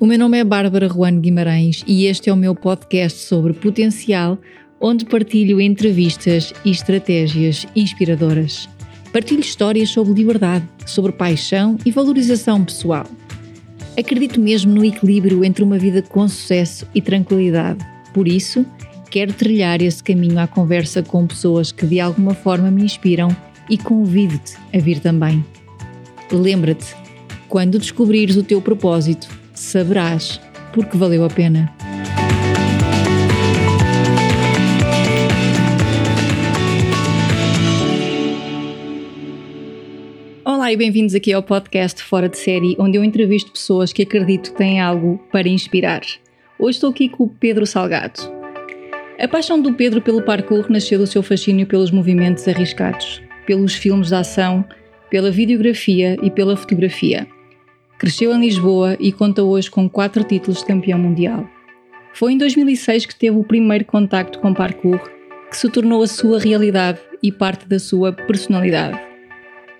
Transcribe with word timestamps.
O 0.00 0.06
meu 0.06 0.16
nome 0.16 0.38
é 0.38 0.44
Bárbara 0.44 0.88
Juan 0.88 1.18
Guimarães 1.18 1.82
e 1.84 2.06
este 2.06 2.30
é 2.30 2.32
o 2.32 2.36
meu 2.36 2.54
podcast 2.54 3.18
sobre 3.18 3.52
potencial, 3.52 4.38
onde 4.80 5.04
partilho 5.04 5.60
entrevistas 5.60 6.54
e 6.64 6.70
estratégias 6.70 7.66
inspiradoras. 7.74 8.68
Partilho 9.12 9.40
histórias 9.40 9.88
sobre 9.88 10.12
liberdade, 10.12 10.64
sobre 10.86 11.10
paixão 11.10 11.76
e 11.84 11.90
valorização 11.90 12.64
pessoal. 12.64 13.06
Acredito 13.98 14.40
mesmo 14.40 14.72
no 14.72 14.84
equilíbrio 14.84 15.44
entre 15.44 15.64
uma 15.64 15.76
vida 15.76 16.00
com 16.00 16.28
sucesso 16.28 16.86
e 16.94 17.02
tranquilidade. 17.02 17.84
Por 18.14 18.28
isso, 18.28 18.64
quero 19.10 19.32
trilhar 19.32 19.82
esse 19.82 20.00
caminho 20.00 20.38
à 20.38 20.46
conversa 20.46 21.02
com 21.02 21.26
pessoas 21.26 21.72
que 21.72 21.84
de 21.84 21.98
alguma 21.98 22.34
forma 22.34 22.70
me 22.70 22.84
inspiram 22.84 23.36
e 23.68 23.76
convido-te 23.76 24.56
a 24.72 24.78
vir 24.78 25.00
também. 25.00 25.44
Lembra-te, 26.30 26.94
quando 27.48 27.80
descobrires 27.80 28.36
o 28.36 28.44
teu 28.44 28.62
propósito, 28.62 29.28
saberás 29.58 30.40
porque 30.72 30.96
valeu 30.96 31.24
a 31.24 31.28
pena. 31.28 31.72
Olá 40.44 40.72
e 40.72 40.76
bem-vindos 40.76 41.14
aqui 41.14 41.32
ao 41.32 41.42
podcast 41.42 42.02
Fora 42.02 42.28
de 42.28 42.38
Série, 42.38 42.76
onde 42.78 42.96
eu 42.96 43.04
entrevisto 43.04 43.52
pessoas 43.52 43.92
que 43.92 44.02
acredito 44.02 44.54
têm 44.54 44.80
algo 44.80 45.18
para 45.30 45.48
inspirar. 45.48 46.02
Hoje 46.58 46.76
estou 46.76 46.90
aqui 46.90 47.08
com 47.08 47.24
o 47.24 47.28
Pedro 47.28 47.66
Salgado. 47.66 48.20
A 49.18 49.28
paixão 49.28 49.60
do 49.60 49.74
Pedro 49.74 50.00
pelo 50.00 50.22
parkour 50.22 50.70
nasceu 50.70 50.98
do 50.98 51.06
seu 51.06 51.22
fascínio 51.22 51.66
pelos 51.66 51.90
movimentos 51.90 52.46
arriscados, 52.46 53.20
pelos 53.46 53.74
filmes 53.74 54.08
de 54.08 54.14
ação 54.14 54.64
pela 55.10 55.30
videografia 55.30 56.16
e 56.22 56.30
pela 56.30 56.56
fotografia. 56.56 57.26
Cresceu 57.98 58.32
em 58.32 58.38
Lisboa 58.38 58.96
e 59.00 59.10
conta 59.10 59.42
hoje 59.42 59.68
com 59.68 59.90
quatro 59.90 60.22
títulos 60.22 60.60
de 60.60 60.66
campeão 60.66 61.00
mundial. 61.00 61.44
Foi 62.14 62.32
em 62.32 62.38
2006 62.38 63.06
que 63.06 63.14
teve 63.16 63.36
o 63.36 63.42
primeiro 63.42 63.84
contacto 63.84 64.38
com 64.38 64.54
parkour, 64.54 65.00
que 65.50 65.56
se 65.56 65.68
tornou 65.68 66.00
a 66.04 66.06
sua 66.06 66.38
realidade 66.38 67.00
e 67.20 67.32
parte 67.32 67.66
da 67.66 67.80
sua 67.80 68.12
personalidade. 68.12 69.00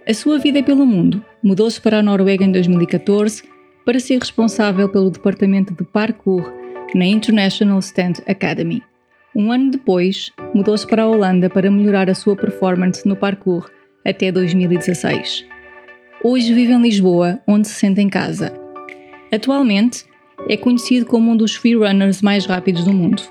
A 0.07 0.13
sua 0.13 0.37
vida 0.37 0.59
é 0.59 0.63
pelo 0.63 0.85
mundo. 0.85 1.25
Mudou-se 1.41 1.81
para 1.81 2.01
a 2.01 2.03
Noruega 2.03 2.45
em 2.45 2.51
2014 2.51 3.45
para 3.85 4.01
ser 4.01 4.19
responsável 4.19 4.89
pelo 4.89 5.11
departamento 5.11 5.73
de 5.73 5.85
parkour 5.85 6.53
na 6.97 7.07
International 7.07 7.79
Stand 7.79 8.15
Academy. 8.27 8.83
Um 9.33 9.53
ano 9.53 9.71
depois, 9.71 10.33
mudou-se 10.53 10.85
para 10.85 11.05
a 11.05 11.09
Holanda 11.09 11.49
para 11.49 11.71
melhorar 11.71 12.11
a 12.11 12.15
sua 12.17 12.35
performance 12.35 13.07
no 13.07 13.15
parkour 13.15 13.71
até 14.05 14.33
2016. 14.33 15.47
Hoje 16.23 16.53
vive 16.53 16.73
em 16.73 16.83
Lisboa, 16.83 17.39
onde 17.47 17.69
se 17.69 17.75
sente 17.75 18.01
em 18.01 18.09
casa. 18.09 18.53
Atualmente, 19.33 20.05
é 20.49 20.57
conhecido 20.57 21.07
como 21.07 21.31
um 21.31 21.37
dos 21.37 21.55
freerunners 21.55 22.21
mais 22.23 22.45
rápidos 22.45 22.85
do 22.85 22.93
mundo. 22.93 23.23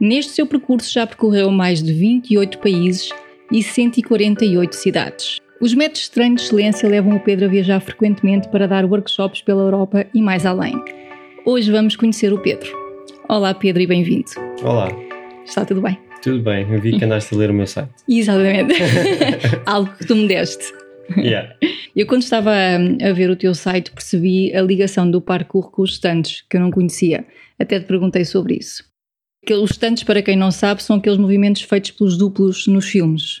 Neste 0.00 0.32
seu 0.32 0.46
percurso 0.46 0.90
já 0.90 1.06
percorreu 1.06 1.50
mais 1.50 1.82
de 1.82 1.92
28 1.92 2.58
países 2.58 3.10
e 3.52 3.62
148 3.62 4.74
cidades. 4.74 5.40
Os 5.60 5.74
métodos 5.74 6.04
de 6.04 6.10
treino 6.12 6.36
de 6.36 6.42
excelência 6.42 6.88
levam 6.88 7.16
o 7.16 7.20
Pedro 7.20 7.44
a 7.44 7.48
viajar 7.48 7.80
frequentemente 7.80 8.48
para 8.48 8.66
dar 8.66 8.86
workshops 8.86 9.42
pela 9.42 9.64
Europa 9.64 10.06
e 10.14 10.22
mais 10.22 10.46
além. 10.46 10.74
Hoje 11.44 11.70
vamos 11.70 11.96
conhecer 11.96 12.32
o 12.32 12.40
Pedro. 12.40 12.70
Olá 13.28 13.52
Pedro 13.52 13.82
e 13.82 13.86
bem-vindo. 13.86 14.30
Olá. 14.62 14.88
Está 15.44 15.66
tudo 15.66 15.82
bem? 15.82 15.98
Tudo 16.22 16.40
bem, 16.40 16.66
eu 16.70 16.80
vi 16.80 16.98
que 16.98 17.04
andaste 17.04 17.34
a 17.34 17.38
ler 17.38 17.50
o 17.50 17.54
meu 17.54 17.66
site. 17.66 17.90
Exatamente. 18.08 18.74
Algo 19.66 19.92
que 19.98 20.06
tu 20.06 20.16
me 20.16 20.26
deste. 20.26 20.85
Yeah. 21.16 21.54
Eu, 21.96 22.06
quando 22.06 22.22
estava 22.22 22.52
a, 22.52 23.12
ver 23.14 23.30
o 23.30 23.36
teu 23.36 23.54
site, 23.54 23.90
percebi 23.90 24.54
a 24.54 24.60
ligação 24.60 25.10
do 25.10 25.18
parkour 25.18 25.70
com 25.70 25.80
os 25.80 25.92
stands, 25.92 26.42
que 26.42 26.54
eu 26.54 26.60
não 26.60 26.70
conhecia. 26.70 27.24
Até 27.58 27.80
te 27.80 27.86
perguntei 27.86 28.22
sobre 28.22 28.54
isso. 28.54 28.84
Os 29.48 29.70
stands, 29.70 30.02
para 30.02 30.20
quem 30.20 30.36
não 30.36 30.50
sabe, 30.50 30.82
são 30.82 30.96
aqueles 30.96 31.18
movimentos 31.18 31.62
feitos 31.62 31.92
pelos 31.92 32.18
duplos 32.18 32.66
nos 32.66 32.84
filmes. 32.84 33.40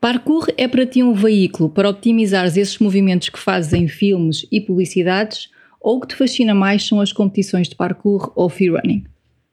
Parkour 0.00 0.46
é 0.56 0.68
para 0.68 0.86
ti 0.86 1.02
um 1.02 1.12
veículo 1.12 1.68
para 1.68 1.88
optimizares 1.88 2.56
esses 2.56 2.78
movimentos 2.78 3.30
que 3.30 3.38
fazes 3.38 3.72
em 3.72 3.88
filmes 3.88 4.46
e 4.52 4.60
publicidades, 4.60 5.50
ou 5.80 5.96
o 5.96 6.00
que 6.00 6.08
te 6.08 6.14
fascina 6.14 6.54
mais 6.54 6.86
são 6.86 7.00
as 7.00 7.12
competições 7.12 7.68
de 7.68 7.74
parkour 7.74 8.32
ou 8.36 8.48
free 8.48 8.70
running? 8.70 9.04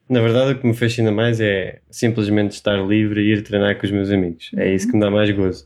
Na 0.10 0.22
verdade, 0.22 0.52
o 0.52 0.60
que 0.60 0.68
me 0.68 0.74
fascina 0.74 1.12
mais 1.12 1.40
é 1.40 1.80
simplesmente 1.90 2.52
estar 2.52 2.78
livre 2.86 3.22
e 3.22 3.34
ir 3.34 3.42
treinar 3.42 3.80
com 3.80 3.86
os 3.86 3.92
meus 3.92 4.12
amigos. 4.12 4.52
É 4.56 4.74
isso 4.74 4.88
que 4.88 4.94
me 4.94 5.00
dá 5.00 5.10
mais 5.10 5.32
gozo. 5.32 5.66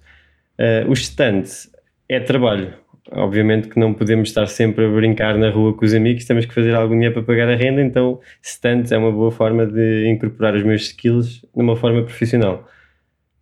Uh, 0.59 0.89
os 0.89 1.01
stands 1.01 1.69
é 2.09 2.19
trabalho. 2.19 2.73
Obviamente 3.11 3.69
que 3.69 3.79
não 3.79 3.93
podemos 3.93 4.29
estar 4.29 4.47
sempre 4.47 4.85
a 4.85 4.89
brincar 4.89 5.37
na 5.37 5.49
rua 5.49 5.73
com 5.73 5.85
os 5.85 5.93
amigos, 5.93 6.25
temos 6.25 6.45
que 6.45 6.53
fazer 6.53 6.75
algum 6.75 6.93
dinheiro 6.93 7.13
para 7.13 7.23
pagar 7.23 7.49
a 7.49 7.55
renda, 7.55 7.81
então 7.81 8.19
stands 8.41 8.91
é 8.91 8.97
uma 8.97 9.11
boa 9.11 9.31
forma 9.31 9.65
de 9.65 10.09
incorporar 10.09 10.55
os 10.55 10.63
meus 10.63 10.81
skills 10.81 11.45
numa 11.55 11.75
forma 11.77 12.03
profissional. 12.03 12.67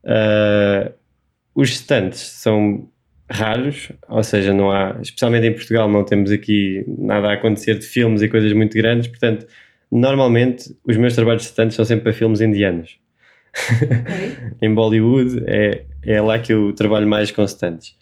Uh, 0.04 0.94
os 1.56 1.72
stands 1.72 2.20
são 2.20 2.88
raros, 3.28 3.92
ou 4.08 4.22
seja, 4.22 4.54
não 4.54 4.70
há, 4.72 4.98
especialmente 5.02 5.48
em 5.48 5.54
Portugal, 5.54 5.90
não 5.90 6.04
temos 6.04 6.32
aqui 6.32 6.86
nada 6.88 7.30
a 7.30 7.34
acontecer 7.34 7.80
de 7.80 7.86
filmes 7.86 8.22
e 8.22 8.30
coisas 8.30 8.54
muito 8.54 8.78
grandes, 8.78 9.08
portanto 9.08 9.48
Normalmente, 9.92 10.76
os 10.86 10.98
meus 10.98 11.16
trabalhos 11.16 11.44
de 11.44 11.50
stand 11.50 11.72
são 11.72 11.86
sempre 11.86 12.04
para 12.04 12.14
filmes 12.14 12.42
indianos. 12.42 12.98
Okay. 13.56 14.58
em 14.68 14.74
Bollywood 14.74 15.42
é, 15.48 15.86
é 16.06 16.22
lá 16.22 16.40
que 16.40 16.54
eu 16.54 16.74
trabalho 16.74 17.08
mais 17.08 17.32
com 17.32 17.44
stands. 17.44 17.96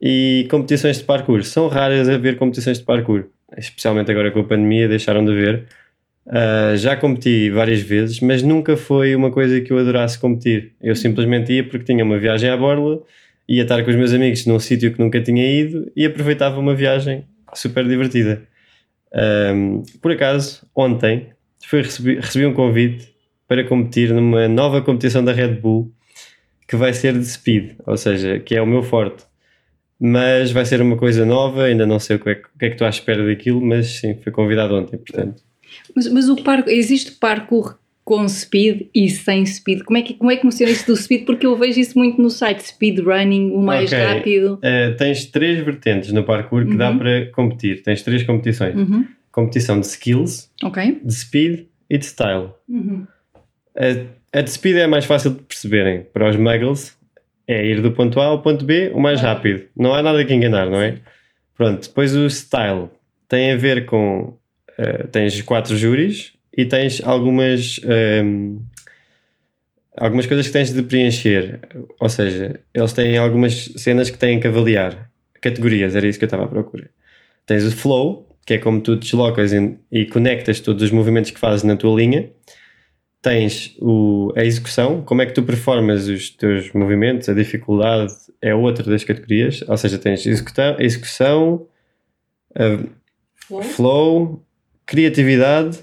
E 0.00 0.46
competições 0.50 0.98
de 0.98 1.04
parkour. 1.04 1.44
São 1.44 1.68
raras 1.68 2.08
a 2.08 2.18
ver 2.18 2.36
competições 2.36 2.78
de 2.78 2.84
parkour. 2.84 3.26
Especialmente 3.56 4.10
agora 4.10 4.30
com 4.30 4.40
a 4.40 4.44
pandemia, 4.44 4.88
deixaram 4.88 5.24
de 5.24 5.32
ver. 5.32 5.66
Uh, 6.26 6.76
já 6.76 6.96
competi 6.96 7.50
várias 7.50 7.80
vezes, 7.80 8.20
mas 8.20 8.42
nunca 8.42 8.76
foi 8.76 9.14
uma 9.14 9.30
coisa 9.30 9.60
que 9.60 9.72
eu 9.72 9.78
adorasse 9.78 10.18
competir. 10.18 10.72
Eu 10.80 10.94
simplesmente 10.94 11.52
ia 11.52 11.64
porque 11.64 11.84
tinha 11.84 12.04
uma 12.04 12.18
viagem 12.18 12.48
à 12.48 12.56
borla, 12.56 13.00
ia 13.48 13.62
estar 13.62 13.82
com 13.84 13.90
os 13.90 13.96
meus 13.96 14.12
amigos 14.12 14.46
num 14.46 14.58
sítio 14.58 14.92
que 14.92 14.98
nunca 15.00 15.20
tinha 15.20 15.44
ido 15.44 15.90
e 15.96 16.06
aproveitava 16.06 16.58
uma 16.58 16.74
viagem 16.74 17.24
super 17.54 17.86
divertida. 17.86 18.42
Um, 19.14 19.82
por 20.00 20.12
acaso, 20.12 20.66
ontem 20.74 21.28
foi, 21.66 21.82
recebi, 21.82 22.16
recebi 22.16 22.46
um 22.46 22.54
convite 22.54 23.12
para 23.46 23.64
competir 23.64 24.12
numa 24.12 24.48
nova 24.48 24.80
competição 24.80 25.24
da 25.24 25.32
Red 25.32 25.54
Bull 25.54 25.92
que 26.72 26.76
vai 26.76 26.94
ser 26.94 27.12
de 27.18 27.26
speed, 27.26 27.72
ou 27.86 27.98
seja, 27.98 28.38
que 28.38 28.54
é 28.54 28.62
o 28.62 28.66
meu 28.66 28.82
forte. 28.82 29.24
Mas 30.00 30.50
vai 30.52 30.64
ser 30.64 30.80
uma 30.80 30.96
coisa 30.96 31.26
nova, 31.26 31.64
ainda 31.64 31.84
não 31.84 31.98
sei 31.98 32.16
o 32.16 32.18
que 32.18 32.30
é, 32.30 32.32
o 32.32 32.58
que, 32.58 32.64
é 32.64 32.68
que 32.68 32.74
estou 32.76 32.86
à 32.86 32.90
espera 32.90 33.26
daquilo, 33.26 33.60
mas 33.60 33.88
sim, 33.88 34.14
fui 34.14 34.32
convidado 34.32 34.74
ontem, 34.74 34.96
portanto. 34.96 35.42
Mas, 35.94 36.10
mas 36.10 36.30
o 36.30 36.42
parco, 36.42 36.70
existe 36.70 37.12
parkour 37.12 37.76
com 38.02 38.26
speed 38.26 38.86
e 38.94 39.10
sem 39.10 39.44
speed? 39.44 39.82
Como 39.82 39.98
é 39.98 40.02
que, 40.02 40.14
como 40.14 40.30
é 40.30 40.36
que 40.36 40.40
funciona 40.40 40.72
isso 40.72 40.86
do 40.86 40.96
speed? 40.96 41.26
Porque 41.26 41.44
eu 41.44 41.54
vejo 41.58 41.78
isso 41.78 41.98
muito 41.98 42.22
no 42.22 42.30
site, 42.30 42.62
speed 42.62 43.00
running, 43.00 43.50
o 43.50 43.60
mais 43.60 43.92
okay. 43.92 44.02
rápido. 44.02 44.54
Uh, 44.54 44.96
tens 44.96 45.26
três 45.26 45.62
vertentes 45.62 46.10
no 46.10 46.24
parkour 46.24 46.64
que 46.64 46.70
uhum. 46.70 46.78
dá 46.78 46.90
para 46.90 47.26
competir. 47.32 47.82
Tens 47.82 48.00
três 48.00 48.22
competições. 48.22 48.74
Uhum. 48.74 49.04
Competição 49.30 49.78
de 49.78 49.84
skills, 49.84 50.50
okay. 50.64 50.98
de 51.04 51.14
speed 51.14 51.66
e 51.90 51.98
de 51.98 52.06
style. 52.06 52.48
Uhum. 52.66 53.06
A, 53.76 54.21
a, 54.32 54.40
de 54.40 54.50
speed 54.50 54.76
é 54.76 54.86
mais 54.86 55.04
fácil 55.04 55.32
de 55.32 55.42
perceberem. 55.42 56.06
Para 56.12 56.28
os 56.28 56.36
muggles 56.36 56.96
é 57.46 57.66
ir 57.66 57.80
do 57.80 57.92
ponto 57.92 58.20
A 58.20 58.26
ao 58.26 58.42
ponto 58.42 58.64
B 58.64 58.90
o 58.94 59.00
mais 59.00 59.20
rápido. 59.20 59.64
Não 59.76 59.94
há 59.94 60.02
nada 60.02 60.24
que 60.24 60.32
enganar, 60.32 60.70
não 60.70 60.80
é? 60.80 60.96
Pronto, 61.56 61.86
depois 61.86 62.14
o 62.14 62.28
style 62.28 62.88
tem 63.28 63.52
a 63.52 63.56
ver 63.56 63.86
com... 63.86 64.36
Uh, 64.78 65.06
tens 65.08 65.40
quatro 65.42 65.76
júris 65.76 66.32
e 66.56 66.64
tens 66.64 67.02
algumas 67.04 67.78
um, 68.24 68.58
algumas 69.96 70.26
coisas 70.26 70.46
que 70.46 70.52
tens 70.52 70.72
de 70.72 70.82
preencher. 70.82 71.60
Ou 72.00 72.08
seja, 72.08 72.60
eles 72.72 72.92
têm 72.92 73.16
algumas 73.18 73.70
cenas 73.76 74.10
que 74.10 74.18
têm 74.18 74.40
que 74.40 74.46
avaliar. 74.46 75.10
Categorias, 75.40 75.96
era 75.96 76.06
isso 76.06 76.18
que 76.18 76.24
eu 76.24 76.26
estava 76.26 76.44
à 76.44 76.48
procura. 76.48 76.88
Tens 77.46 77.64
o 77.64 77.72
flow, 77.72 78.28
que 78.46 78.54
é 78.54 78.58
como 78.58 78.80
tu 78.80 78.96
deslocas 78.96 79.52
e 79.90 80.06
conectas 80.06 80.60
todos 80.60 80.82
os 80.82 80.90
movimentos 80.90 81.30
que 81.30 81.38
fazes 81.38 81.64
na 81.64 81.76
tua 81.76 81.96
linha. 81.96 82.30
Tens 83.22 83.76
o, 83.80 84.32
a 84.36 84.44
execução, 84.44 85.00
como 85.02 85.22
é 85.22 85.26
que 85.26 85.32
tu 85.32 85.44
performas 85.44 86.08
os 86.08 86.30
teus 86.30 86.72
movimentos, 86.72 87.28
a 87.28 87.34
dificuldade 87.34 88.12
é 88.42 88.52
outra 88.52 88.84
das 88.84 89.04
categorias, 89.04 89.62
ou 89.68 89.76
seja, 89.76 89.96
tens 89.96 90.26
execução, 90.26 90.76
execução 90.80 91.66
flow. 93.36 93.62
flow, 93.62 94.42
criatividade 94.84 95.78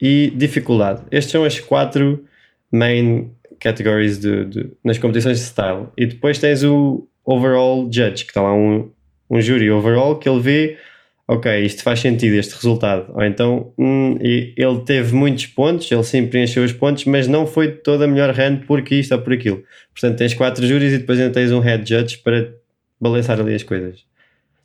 e 0.00 0.32
dificuldade. 0.36 1.02
Estes 1.10 1.32
são 1.32 1.44
as 1.44 1.58
quatro 1.58 2.24
main 2.70 3.32
categories 3.58 4.18
de, 4.18 4.44
de, 4.44 4.70
nas 4.84 4.98
competições 4.98 5.38
de 5.38 5.44
style. 5.44 5.88
E 5.96 6.06
depois 6.06 6.38
tens 6.38 6.62
o 6.62 7.08
overall 7.24 7.84
judge, 7.90 8.24
que 8.24 8.30
está 8.30 8.42
lá 8.42 8.54
um, 8.54 8.90
um 9.30 9.40
júri 9.40 9.70
overall 9.70 10.18
que 10.18 10.28
ele 10.28 10.40
vê, 10.40 10.78
ok, 11.26 11.64
isto 11.64 11.82
faz 11.82 12.00
sentido, 12.00 12.34
este 12.34 12.54
resultado. 12.54 13.12
Ou 13.14 13.24
então, 13.24 13.72
hum, 13.78 14.16
ele 14.20 14.80
teve 14.84 15.14
muitos 15.14 15.46
pontos, 15.46 15.90
ele 15.90 16.04
sim 16.04 16.26
preencheu 16.26 16.64
os 16.64 16.72
pontos, 16.72 17.04
mas 17.04 17.26
não 17.26 17.46
foi 17.46 17.72
toda 17.72 18.04
a 18.04 18.08
melhor 18.08 18.34
run 18.34 18.58
porque 18.66 18.96
isto 18.96 19.12
ou 19.12 19.20
por 19.20 19.32
aquilo. 19.32 19.62
Portanto, 19.92 20.18
tens 20.18 20.34
quatro 20.34 20.66
júris 20.66 20.92
e 20.92 20.98
depois 20.98 21.18
ainda 21.18 21.32
tens 21.32 21.50
um 21.50 21.60
head 21.60 21.88
judge 21.88 22.18
para 22.18 22.52
balançar 23.00 23.40
ali 23.40 23.54
as 23.54 23.62
coisas. 23.62 24.04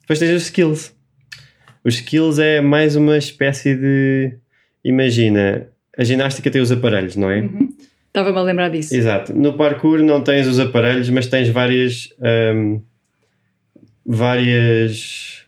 Depois 0.00 0.18
tens 0.18 0.34
os 0.34 0.42
skills. 0.42 0.94
Os 1.84 1.94
skills 1.94 2.38
é 2.38 2.60
mais 2.60 2.96
uma 2.96 3.16
espécie 3.16 3.74
de. 3.74 4.34
Imagina, 4.84 5.68
a 5.96 6.04
ginástica 6.04 6.50
tem 6.50 6.60
os 6.60 6.72
aparelhos, 6.72 7.16
não 7.16 7.30
é? 7.30 7.40
Uhum. 7.40 7.72
Estava-me 8.06 8.38
a 8.38 8.42
lembrar 8.42 8.68
disso. 8.70 8.94
Exato. 8.94 9.32
No 9.32 9.52
parkour 9.56 10.00
não 10.00 10.20
tens 10.20 10.46
os 10.46 10.58
aparelhos, 10.58 11.08
mas 11.10 11.26
tens 11.26 11.48
várias. 11.48 12.08
hum, 12.54 12.82
várias. 14.04 15.44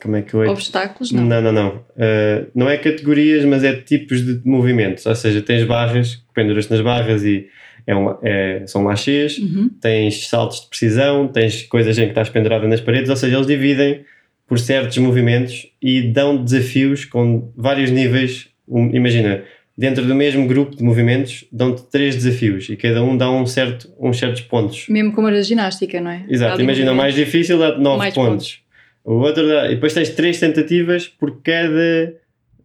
Como 0.00 0.16
é 0.16 0.22
que 0.22 0.34
eu 0.34 0.40
Obstáculos, 0.50 1.12
não. 1.12 1.24
não, 1.24 1.40
não, 1.42 1.52
não. 1.52 1.68
Uh, 1.96 2.46
não 2.54 2.68
é 2.68 2.76
categorias, 2.76 3.44
mas 3.44 3.62
é 3.64 3.74
tipos 3.74 4.24
de 4.24 4.40
movimentos. 4.44 5.04
Ou 5.06 5.14
seja, 5.14 5.42
tens 5.42 5.64
barras, 5.64 6.16
que 6.16 6.34
penduras 6.34 6.68
nas 6.68 6.80
barras 6.80 7.24
e 7.24 7.46
é 7.86 7.94
um, 7.96 8.14
é, 8.22 8.62
são 8.66 8.84
lachês, 8.84 9.38
Uhum. 9.38 9.70
tens 9.80 10.28
saltos 10.28 10.60
de 10.62 10.68
precisão, 10.68 11.26
tens 11.28 11.62
coisas 11.62 11.98
em 11.98 12.02
que 12.04 12.08
estás 12.10 12.28
pendurada 12.28 12.66
nas 12.68 12.80
paredes, 12.80 13.10
ou 13.10 13.16
seja, 13.16 13.36
eles 13.36 13.46
dividem 13.46 14.04
por 14.46 14.58
certos 14.58 14.98
movimentos 14.98 15.66
e 15.80 16.02
dão 16.02 16.42
desafios 16.42 17.04
com 17.04 17.50
vários 17.56 17.90
níveis. 17.90 18.48
Um, 18.68 18.90
imagina, 18.94 19.42
dentro 19.76 20.04
do 20.04 20.14
mesmo 20.14 20.46
grupo 20.46 20.76
de 20.76 20.82
movimentos, 20.82 21.44
dão-te 21.50 21.82
três 21.90 22.14
desafios 22.16 22.68
e 22.68 22.76
cada 22.76 23.02
um 23.02 23.16
dá 23.16 23.30
um 23.30 23.46
certo, 23.46 23.88
uns 23.98 24.18
certos 24.18 24.42
pontos. 24.42 24.86
Mesmo 24.88 25.12
como 25.12 25.28
a 25.28 25.42
ginástica, 25.42 26.00
não 26.00 26.10
é? 26.10 26.24
Exato, 26.28 26.60
imagina, 26.60 26.92
o 26.92 26.94
mais 26.94 27.14
difícil 27.14 27.58
dá 27.58 27.78
9 27.78 27.98
Mais 27.98 28.14
pontos. 28.14 28.60
O 29.04 29.14
outro 29.14 29.46
dá, 29.46 29.66
e 29.66 29.74
depois 29.74 29.94
tens 29.94 30.10
três 30.10 30.38
tentativas 30.38 31.08
por 31.08 31.40
cada 31.42 32.14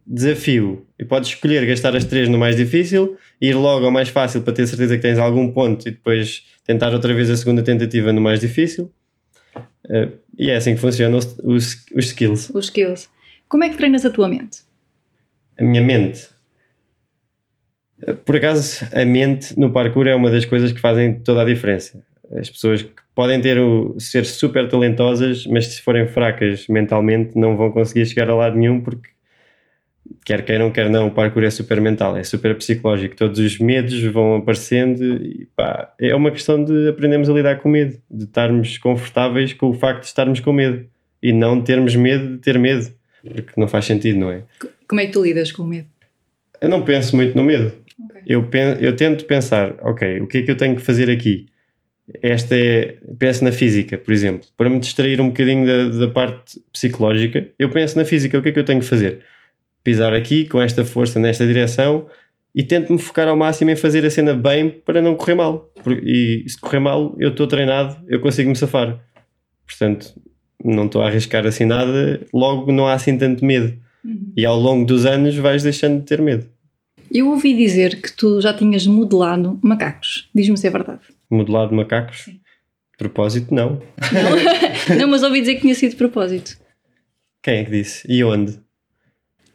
desafio. 0.06 0.86
E 0.98 1.04
podes 1.04 1.30
escolher 1.30 1.66
gastar 1.66 1.96
as 1.96 2.04
três 2.04 2.28
no 2.28 2.38
mais 2.38 2.56
difícil, 2.56 3.16
ir 3.40 3.54
logo 3.54 3.84
ao 3.84 3.90
mais 3.90 4.08
fácil 4.08 4.42
para 4.42 4.52
ter 4.52 4.66
certeza 4.66 4.96
que 4.96 5.02
tens 5.02 5.18
algum 5.18 5.50
ponto 5.50 5.88
e 5.88 5.90
depois 5.90 6.44
tentar 6.64 6.92
outra 6.92 7.12
vez 7.12 7.28
a 7.30 7.36
segunda 7.36 7.62
tentativa 7.62 8.12
no 8.12 8.20
mais 8.20 8.40
difícil. 8.40 8.92
Eh, 9.88 10.08
e 10.38 10.50
é 10.50 10.56
assim 10.56 10.74
que 10.74 10.80
funcionam 10.80 11.18
os, 11.18 11.38
os, 11.42 11.86
os 11.94 12.06
skills. 12.06 12.50
Os 12.50 12.66
skills. 12.66 13.08
Como 13.48 13.64
é 13.64 13.68
que 13.68 13.76
treinas 13.76 14.04
a 14.04 14.10
tua 14.10 14.28
mente? 14.28 14.60
A 15.58 15.64
minha 15.64 15.82
mente. 15.82 16.28
Eh, 18.02 18.12
Por 18.12 18.36
acaso, 18.36 18.86
a 18.92 19.04
mente 19.04 19.58
no 19.58 19.72
parkour 19.72 20.06
é 20.06 20.14
uma 20.14 20.30
das 20.30 20.44
coisas 20.44 20.72
que 20.72 20.80
fazem 20.80 21.20
toda 21.20 21.42
a 21.42 21.44
diferença. 21.44 22.02
As 22.32 22.50
pessoas 22.50 22.82
que 22.82 22.90
podem 23.14 23.40
ter 23.40 23.58
o, 23.58 23.94
ser 23.98 24.24
super 24.24 24.68
talentosas, 24.68 25.46
mas 25.46 25.66
se 25.66 25.82
forem 25.82 26.06
fracas 26.08 26.66
mentalmente, 26.68 27.38
não 27.38 27.56
vão 27.56 27.70
conseguir 27.70 28.04
chegar 28.06 28.28
a 28.30 28.34
lado 28.34 28.56
nenhum, 28.56 28.80
porque 28.80 29.10
quer 30.24 30.44
queiram, 30.44 30.70
quer 30.70 30.88
não, 30.90 31.08
o 31.08 31.10
parkour 31.10 31.44
é 31.44 31.50
super 31.50 31.80
mental, 31.80 32.16
é 32.16 32.22
super 32.24 32.54
psicológico. 32.56 33.16
Todos 33.16 33.38
os 33.38 33.58
medos 33.58 34.02
vão 34.04 34.36
aparecendo 34.36 35.02
e 35.22 35.46
pá, 35.56 35.94
é 36.00 36.14
uma 36.14 36.30
questão 36.30 36.62
de 36.62 36.88
aprendermos 36.88 37.28
a 37.30 37.32
lidar 37.32 37.56
com 37.60 37.68
medo, 37.68 37.96
de 38.10 38.24
estarmos 38.24 38.78
confortáveis 38.78 39.52
com 39.52 39.68
o 39.70 39.74
facto 39.74 40.00
de 40.00 40.06
estarmos 40.06 40.40
com 40.40 40.52
medo 40.52 40.86
e 41.22 41.32
não 41.32 41.60
termos 41.62 41.94
medo 41.96 42.32
de 42.36 42.38
ter 42.38 42.58
medo, 42.58 42.92
porque 43.22 43.52
não 43.60 43.68
faz 43.68 43.84
sentido, 43.84 44.18
não 44.18 44.30
é? 44.30 44.42
Como 44.88 45.00
é 45.00 45.06
que 45.06 45.12
tu 45.12 45.22
lidas 45.24 45.50
com 45.52 45.62
o 45.62 45.66
medo? 45.66 45.88
Eu 46.60 46.68
não 46.68 46.82
penso 46.82 47.14
muito 47.16 47.36
no 47.36 47.42
medo. 47.44 47.72
Ok. 48.04 48.22
Eu, 48.26 48.42
pen- 48.44 48.76
eu 48.80 48.94
tento 48.96 49.24
pensar, 49.26 49.74
ok, 49.80 50.20
o 50.20 50.26
que 50.26 50.38
é 50.38 50.42
que 50.42 50.50
eu 50.50 50.56
tenho 50.56 50.76
que 50.76 50.82
fazer 50.82 51.10
aqui? 51.10 51.46
Esta 52.22 52.56
é. 52.56 52.98
Penso 53.18 53.44
na 53.44 53.52
física, 53.52 53.98
por 53.98 54.12
exemplo. 54.12 54.48
Para 54.56 54.70
me 54.70 54.78
distrair 54.78 55.20
um 55.20 55.28
bocadinho 55.28 55.66
da, 55.66 56.06
da 56.06 56.08
parte 56.08 56.60
psicológica, 56.72 57.48
eu 57.58 57.68
penso 57.70 57.98
na 57.98 58.04
física, 58.04 58.38
o 58.38 58.42
que 58.42 58.50
é 58.50 58.52
que 58.52 58.58
eu 58.58 58.64
tenho 58.64 58.80
que 58.80 58.86
fazer? 58.86 59.20
Pisar 59.82 60.14
aqui 60.14 60.46
com 60.46 60.60
esta 60.60 60.84
força 60.84 61.18
nesta 61.18 61.46
direção 61.46 62.06
e 62.54 62.62
tento-me 62.62 62.98
focar 62.98 63.28
ao 63.28 63.36
máximo 63.36 63.70
em 63.70 63.76
fazer 63.76 64.04
a 64.06 64.10
cena 64.10 64.34
bem 64.34 64.70
para 64.70 65.02
não 65.02 65.14
correr 65.14 65.34
mal. 65.34 65.70
E 66.02 66.44
se 66.46 66.58
correr 66.58 66.80
mal, 66.80 67.14
eu 67.18 67.30
estou 67.30 67.46
treinado, 67.46 67.96
eu 68.08 68.20
consigo 68.20 68.48
me 68.48 68.56
safar. 68.56 68.98
Portanto, 69.66 70.14
não 70.64 70.86
estou 70.86 71.02
a 71.02 71.08
arriscar 71.08 71.46
assim 71.46 71.64
nada, 71.64 72.20
logo 72.32 72.72
não 72.72 72.86
há 72.86 72.94
assim 72.94 73.18
tanto 73.18 73.44
medo. 73.44 73.76
Uhum. 74.04 74.32
E 74.36 74.46
ao 74.46 74.58
longo 74.58 74.86
dos 74.86 75.04
anos 75.04 75.36
vais 75.36 75.62
deixando 75.62 76.00
de 76.00 76.06
ter 76.06 76.22
medo. 76.22 76.46
Eu 77.12 77.28
ouvi 77.28 77.54
dizer 77.54 78.00
que 78.00 78.12
tu 78.12 78.40
já 78.40 78.52
tinhas 78.52 78.86
modelado 78.86 79.58
macacos. 79.62 80.28
Diz-me 80.34 80.56
se 80.56 80.66
é 80.66 80.70
verdade. 80.70 81.00
modelado 81.30 81.70
de 81.70 81.76
macacos? 81.76 82.24
Sim. 82.24 82.32
De 82.32 82.98
propósito, 82.98 83.54
não. 83.54 83.80
não, 84.98 85.08
mas 85.08 85.22
ouvi 85.22 85.40
dizer 85.40 85.56
que 85.56 85.60
tinha 85.62 85.74
sido 85.74 85.90
de 85.90 85.96
propósito. 85.96 86.56
Quem 87.42 87.58
é 87.58 87.64
que 87.64 87.70
disse? 87.70 88.10
E 88.10 88.24
onde? 88.24 88.58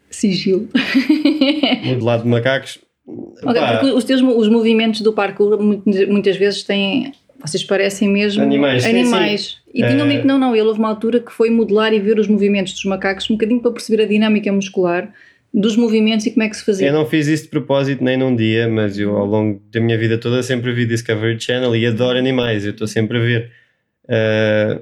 Sigilo. 0.10 0.70
Modelado 1.86 2.24
de 2.24 2.30
macacos? 2.30 2.80
Ok, 3.44 3.60
Pá, 3.60 3.78
porque 3.78 3.94
os 3.94 4.04
teus 4.04 4.22
os 4.22 4.48
movimentos 4.48 5.02
do 5.02 5.12
parkour 5.14 5.60
muitas, 5.62 6.38
vezes 6.38 6.64
têm. 6.64 7.14
Vocês 7.44 7.64
parecem 7.64 8.08
mesmo 8.08 8.44
Animais, 8.44 8.84
sim, 8.84 8.90
animais. 8.90 9.58
E 9.74 9.82
Eh, 9.82 9.90
tinham 9.90 10.08
dito, 10.08 10.28
não, 10.28 10.38
não, 10.38 10.56
ele 10.56 10.68
houve 10.68 10.80
uma 10.80 10.90
altura 10.90 11.20
que 11.20 11.32
foi 11.32 11.50
modelar 11.50 11.92
e 11.94 12.00
ver 12.00 12.20
os 12.20 12.28
movimentos 12.28 12.74
dos 12.74 12.86
macacos 12.86 13.28
um 13.32 13.34
bocadinho 13.34 13.60
para 13.60 13.72
perceber 13.72 14.04
a 14.04 14.06
dinâmica 14.06 14.52
muscular 14.52 15.12
dos 15.54 15.76
movimentos 15.76 16.26
e 16.26 16.32
como 16.32 16.44
é 16.44 16.50
que 16.50 16.56
se 16.56 16.64
fazia. 16.64 16.88
eu 16.88 16.94
não 16.94 17.06
fiz 17.06 17.28
isso 17.28 17.44
de 17.44 17.50
propósito 17.50 18.04
nem 18.04 18.16
num 18.18 18.36
dia, 18.36 18.70
mas 18.70 18.98
eu 18.98 19.18
ao 19.18 19.26
longo 19.26 19.62
da 19.72 19.80
minha 19.82 19.98
vida 19.98 20.18
toda 20.18 20.42
sempre 20.44 20.72
vi 20.74 20.86
Discovery 20.86 21.40
Channel 21.40 21.76
e 21.76 21.86
adoro 21.86 22.18
animais, 22.18 22.64
eu 22.66 22.72
estou 22.72 22.88
sempre 22.88 23.18
a 23.18 23.22
ver. 23.22 23.52
Ah, 24.08 24.80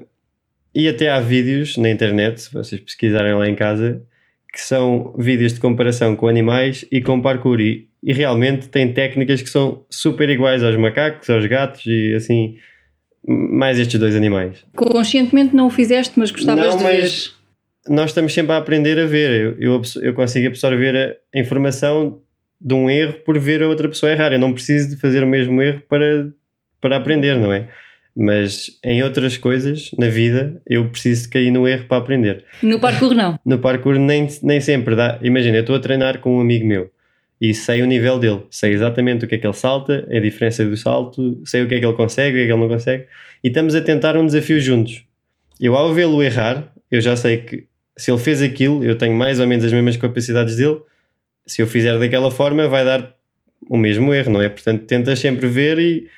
e 0.74 0.88
até 0.88 1.10
há 1.10 1.18
vídeos 1.20 1.76
na 1.76 1.90
internet, 1.90 2.40
se 2.42 2.52
vocês 2.52 2.80
pesquisarem 2.80 3.34
lá 3.34 3.48
em 3.48 3.54
casa, 3.56 4.02
que 4.52 4.60
são 4.60 5.12
vídeos 5.18 5.52
de 5.52 5.60
comparação 5.60 6.14
com 6.14 6.28
animais 6.28 6.84
e 6.92 7.00
com 7.00 7.20
parkour. 7.20 7.60
E, 7.60 7.88
e 8.02 8.12
realmente 8.12 8.68
tem 8.68 8.92
técnicas 8.92 9.42
que 9.42 9.50
são 9.50 9.84
super 9.90 10.28
iguais 10.30 10.62
aos 10.62 10.76
macacos, 10.76 11.28
aos 11.28 11.44
gatos 11.46 11.82
e 11.86 12.14
assim, 12.14 12.56
mais 13.26 13.78
estes 13.80 13.98
dois 13.98 14.14
animais. 14.14 14.64
Conscientemente 14.76 15.54
não 15.54 15.66
o 15.66 15.70
fizeste, 15.70 16.14
mas 16.16 16.30
gostavas 16.30 16.64
Não, 16.66 16.78
de 16.78 16.84
mas- 16.84 17.34
nós 17.88 18.10
estamos 18.10 18.32
sempre 18.32 18.52
a 18.52 18.58
aprender 18.58 18.98
a 18.98 19.06
ver. 19.06 19.56
Eu, 19.58 19.74
eu, 19.74 19.82
eu 20.02 20.14
consigo 20.14 20.48
absorver 20.48 20.96
a, 20.96 21.38
a 21.38 21.40
informação 21.40 22.20
de 22.60 22.74
um 22.74 22.90
erro 22.90 23.14
por 23.24 23.38
ver 23.38 23.62
a 23.62 23.68
outra 23.68 23.88
pessoa 23.88 24.12
errar. 24.12 24.32
Eu 24.32 24.38
não 24.38 24.52
preciso 24.52 24.90
de 24.90 24.96
fazer 24.96 25.22
o 25.22 25.26
mesmo 25.26 25.60
erro 25.62 25.82
para, 25.88 26.30
para 26.80 26.96
aprender, 26.96 27.36
não 27.36 27.52
é? 27.52 27.68
Mas 28.14 28.78
em 28.84 29.02
outras 29.02 29.36
coisas 29.36 29.90
na 29.96 30.08
vida 30.08 30.60
eu 30.66 30.88
preciso 30.88 31.30
cair 31.30 31.50
no 31.50 31.66
erro 31.66 31.86
para 31.86 31.98
aprender. 31.98 32.44
No 32.62 32.80
parkour 32.80 33.14
não. 33.14 33.38
No 33.44 33.58
parkour 33.58 33.98
nem, 33.98 34.28
nem 34.42 34.60
sempre 34.60 34.94
dá. 34.94 35.18
Imagina, 35.22 35.58
eu 35.58 35.60
estou 35.62 35.76
a 35.76 35.80
treinar 35.80 36.18
com 36.18 36.36
um 36.36 36.40
amigo 36.40 36.66
meu 36.66 36.90
e 37.40 37.54
sei 37.54 37.80
o 37.80 37.86
nível 37.86 38.18
dele, 38.18 38.42
sei 38.50 38.72
exatamente 38.72 39.24
o 39.24 39.28
que 39.28 39.36
é 39.36 39.38
que 39.38 39.46
ele 39.46 39.54
salta, 39.54 40.06
a 40.10 40.20
diferença 40.20 40.62
do 40.62 40.76
salto, 40.76 41.40
sei 41.46 41.62
o 41.62 41.68
que 41.68 41.76
é 41.76 41.80
que 41.80 41.86
ele 41.86 41.96
consegue, 41.96 42.36
o 42.36 42.38
que 42.38 42.42
é 42.42 42.46
que 42.46 42.52
ele 42.52 42.60
não 42.60 42.68
consegue, 42.68 43.06
e 43.42 43.48
estamos 43.48 43.74
a 43.74 43.80
tentar 43.80 44.14
um 44.16 44.26
desafio 44.26 44.60
juntos. 44.60 45.04
Eu, 45.58 45.74
ao 45.74 45.94
vê-lo 45.94 46.22
errar, 46.22 46.70
eu 46.90 47.00
já 47.00 47.16
sei 47.16 47.38
que 47.38 47.66
se 48.00 48.10
ele 48.10 48.18
fez 48.18 48.40
aquilo, 48.40 48.82
eu 48.82 48.96
tenho 48.96 49.14
mais 49.14 49.38
ou 49.38 49.46
menos 49.46 49.64
as 49.64 49.72
mesmas 49.72 49.96
capacidades 49.96 50.56
dele. 50.56 50.80
Se 51.46 51.60
eu 51.60 51.66
fizer 51.66 51.98
daquela 51.98 52.30
forma, 52.30 52.66
vai 52.66 52.84
dar 52.84 53.14
o 53.68 53.76
mesmo 53.76 54.14
erro, 54.14 54.32
não 54.32 54.40
é? 54.42 54.48
Portanto, 54.48 54.86
tentas 54.86 55.18
sempre 55.18 55.46
ver 55.46 55.78
e, 55.78 56.08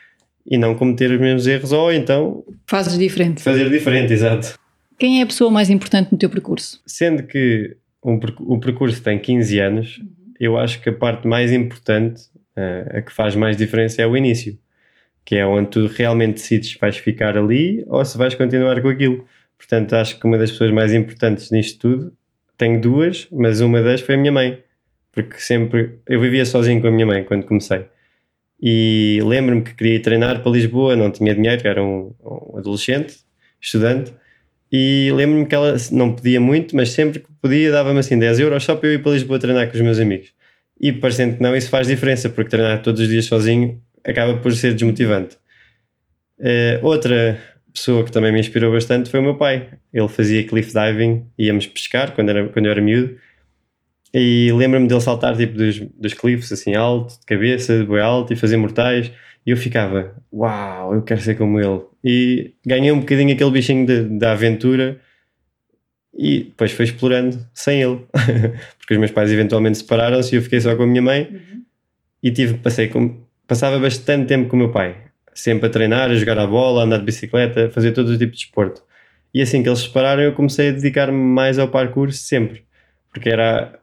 e 0.46 0.56
não 0.56 0.74
cometer 0.76 1.10
os 1.10 1.20
mesmos 1.20 1.46
erros, 1.46 1.72
ou 1.72 1.92
então 1.92 2.44
Fazes 2.66 2.96
diferente. 2.96 3.42
fazer 3.42 3.68
diferente, 3.68 4.12
exato. 4.12 4.56
Quem 4.96 5.18
é 5.18 5.24
a 5.24 5.26
pessoa 5.26 5.50
mais 5.50 5.70
importante 5.70 6.12
no 6.12 6.18
teu 6.18 6.30
percurso? 6.30 6.80
Sendo 6.86 7.24
que 7.24 7.76
um 8.04 8.20
o 8.40 8.60
percurso 8.60 9.02
tem 9.02 9.18
15 9.18 9.58
anos, 9.58 10.00
eu 10.38 10.56
acho 10.56 10.80
que 10.80 10.88
a 10.88 10.92
parte 10.92 11.26
mais 11.26 11.50
importante, 11.52 12.22
eh, 12.54 12.98
a 12.98 13.02
que 13.02 13.12
faz 13.12 13.34
mais 13.34 13.56
diferença, 13.56 14.00
é 14.00 14.06
o 14.06 14.16
início, 14.16 14.56
que 15.24 15.34
é 15.34 15.44
onde 15.44 15.68
tu 15.70 15.86
realmente 15.88 16.34
decides 16.34 16.70
se 16.70 16.78
vais 16.78 16.96
ficar 16.96 17.36
ali 17.36 17.84
ou 17.88 18.04
se 18.04 18.16
vais 18.16 18.34
continuar 18.36 18.80
com 18.80 18.88
aquilo. 18.88 19.24
Portanto, 19.62 19.94
acho 19.94 20.18
que 20.18 20.26
uma 20.26 20.36
das 20.36 20.50
pessoas 20.50 20.72
mais 20.72 20.92
importantes 20.92 21.52
nisto 21.52 21.78
tudo, 21.78 22.12
tenho 22.58 22.80
duas, 22.80 23.28
mas 23.30 23.60
uma 23.60 23.80
das 23.80 24.00
foi 24.00 24.16
a 24.16 24.18
minha 24.18 24.32
mãe, 24.32 24.58
porque 25.12 25.38
sempre 25.38 26.00
eu 26.08 26.20
vivia 26.20 26.44
sozinho 26.44 26.80
com 26.80 26.88
a 26.88 26.90
minha 26.90 27.06
mãe 27.06 27.22
quando 27.22 27.46
comecei. 27.46 27.86
E 28.60 29.20
lembro-me 29.24 29.62
que 29.62 29.72
queria 29.74 30.02
treinar 30.02 30.42
para 30.42 30.50
Lisboa, 30.50 30.96
não 30.96 31.12
tinha 31.12 31.32
dinheiro, 31.32 31.62
era 31.66 31.82
um, 31.82 32.12
um 32.20 32.58
adolescente, 32.58 33.18
estudante, 33.60 34.12
e 34.70 35.12
lembro-me 35.14 35.46
que 35.46 35.54
ela 35.54 35.76
não 35.92 36.12
podia 36.12 36.40
muito, 36.40 36.74
mas 36.74 36.90
sempre 36.90 37.20
que 37.20 37.28
podia 37.40 37.70
dava-me 37.70 38.00
assim 38.00 38.18
10 38.18 38.40
euros 38.40 38.64
só 38.64 38.74
para 38.74 38.88
eu 38.88 38.94
ir 38.94 39.02
para 39.02 39.12
Lisboa 39.12 39.38
treinar 39.38 39.68
com 39.68 39.74
os 39.74 39.80
meus 39.80 40.00
amigos. 40.00 40.32
E 40.80 40.92
parecendo 40.92 41.36
que 41.36 41.42
não, 41.42 41.54
isso 41.54 41.70
faz 41.70 41.86
diferença, 41.86 42.28
porque 42.28 42.50
treinar 42.50 42.82
todos 42.82 43.00
os 43.00 43.08
dias 43.08 43.26
sozinho 43.26 43.80
acaba 44.04 44.36
por 44.38 44.52
ser 44.52 44.72
desmotivante. 44.74 45.36
Eh, 46.40 46.80
outra 46.82 47.38
pessoa 47.72 48.04
que 48.04 48.12
também 48.12 48.32
me 48.32 48.40
inspirou 48.40 48.72
bastante 48.72 49.10
foi 49.10 49.20
o 49.20 49.22
meu 49.22 49.36
pai. 49.36 49.68
Ele 49.92 50.08
fazia 50.08 50.46
cliff 50.46 50.72
diving, 50.72 51.26
íamos 51.38 51.66
pescar 51.66 52.12
quando, 52.12 52.30
era, 52.30 52.48
quando 52.48 52.66
eu 52.66 52.72
era 52.72 52.80
miúdo. 52.80 53.16
E 54.14 54.52
lembro-me 54.52 54.86
dele 54.86 55.00
saltar 55.00 55.36
tipo 55.36 55.54
dos, 55.54 55.78
dos 55.80 56.12
cliffs 56.14 56.52
assim 56.52 56.74
alto, 56.74 57.18
de 57.18 57.26
cabeça, 57.26 57.78
de 57.78 57.84
boi 57.84 58.00
alto 58.00 58.32
e 58.32 58.36
fazer 58.36 58.56
mortais. 58.56 59.10
E 59.44 59.50
eu 59.50 59.56
ficava, 59.56 60.14
uau, 60.32 60.94
eu 60.94 61.02
quero 61.02 61.20
ser 61.20 61.36
como 61.36 61.58
ele. 61.58 61.80
E 62.04 62.52
ganhei 62.64 62.92
um 62.92 63.00
bocadinho 63.00 63.32
aquele 63.32 63.50
bichinho 63.50 64.18
da 64.18 64.32
aventura 64.32 65.00
e 66.14 66.44
depois 66.44 66.72
fui 66.72 66.84
explorando 66.84 67.44
sem 67.54 67.82
ele. 67.82 68.00
Porque 68.78 68.94
os 68.94 68.98
meus 68.98 69.10
pais 69.10 69.32
eventualmente 69.32 69.78
separaram-se 69.78 70.34
e 70.34 70.38
eu 70.38 70.42
fiquei 70.42 70.60
só 70.60 70.76
com 70.76 70.82
a 70.82 70.86
minha 70.86 71.02
mãe 71.02 71.40
e 72.22 72.30
tive, 72.30 72.58
passei 72.58 72.88
com, 72.88 73.20
passava 73.46 73.78
bastante 73.78 74.26
tempo 74.26 74.48
com 74.48 74.56
o 74.56 74.58
meu 74.58 74.70
pai. 74.70 74.96
Sempre 75.34 75.66
a 75.66 75.70
treinar, 75.70 76.10
a 76.10 76.14
jogar 76.14 76.38
a 76.38 76.46
bola, 76.46 76.82
a 76.82 76.84
andar 76.84 76.98
de 76.98 77.04
bicicleta, 77.04 77.66
a 77.66 77.70
fazer 77.70 77.92
todo 77.92 78.08
o 78.08 78.18
tipo 78.18 78.32
de 78.32 78.38
desporto. 78.38 78.82
E 79.34 79.40
assim 79.40 79.62
que 79.62 79.68
eles 79.68 79.80
separaram, 79.80 80.22
eu 80.22 80.32
comecei 80.34 80.68
a 80.68 80.72
dedicar-me 80.72 81.16
mais 81.16 81.58
ao 81.58 81.68
parkour 81.68 82.12
sempre, 82.12 82.64
porque 83.10 83.30
era, 83.30 83.80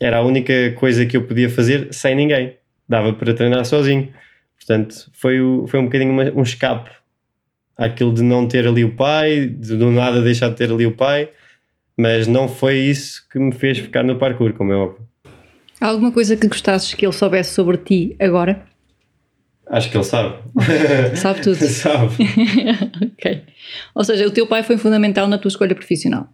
era 0.00 0.18
a 0.18 0.22
única 0.22 0.72
coisa 0.72 1.04
que 1.04 1.16
eu 1.16 1.26
podia 1.26 1.50
fazer 1.50 1.92
sem 1.92 2.14
ninguém, 2.14 2.56
dava 2.88 3.12
para 3.12 3.34
treinar 3.34 3.64
sozinho. 3.66 4.12
Portanto, 4.56 5.10
foi, 5.12 5.40
o, 5.40 5.66
foi 5.66 5.80
um 5.80 5.84
bocadinho 5.84 6.12
uma, 6.12 6.24
um 6.32 6.42
escape 6.42 6.90
àquilo 7.76 8.12
de 8.12 8.22
não 8.22 8.48
ter 8.48 8.66
ali 8.66 8.84
o 8.84 8.94
pai, 8.94 9.46
de 9.46 9.76
do 9.76 9.90
nada 9.90 10.22
deixar 10.22 10.48
de 10.48 10.56
ter 10.56 10.70
ali 10.70 10.86
o 10.86 10.96
pai, 10.96 11.30
mas 11.96 12.26
não 12.26 12.48
foi 12.48 12.78
isso 12.78 13.26
que 13.30 13.38
me 13.38 13.52
fez 13.52 13.78
ficar 13.78 14.02
no 14.02 14.18
parkour, 14.18 14.54
como 14.54 14.72
é 14.72 14.76
óbvio. 14.76 15.06
Alguma 15.80 16.12
coisa 16.12 16.36
que 16.36 16.46
gostasses 16.46 16.94
que 16.94 17.06
ele 17.06 17.12
soubesse 17.12 17.54
sobre 17.54 17.78
ti 17.78 18.16
agora? 18.18 18.69
Acho 19.70 19.88
que 19.88 19.96
ele 19.96 20.04
sabe. 20.04 20.36
Sabe 21.14 21.42
tudo. 21.42 21.56
sabe. 21.68 22.16
ok. 23.16 23.42
Ou 23.94 24.02
seja, 24.02 24.26
o 24.26 24.30
teu 24.30 24.46
pai 24.46 24.64
foi 24.64 24.76
fundamental 24.76 25.28
na 25.28 25.38
tua 25.38 25.48
escolha 25.48 25.76
profissional. 25.76 26.28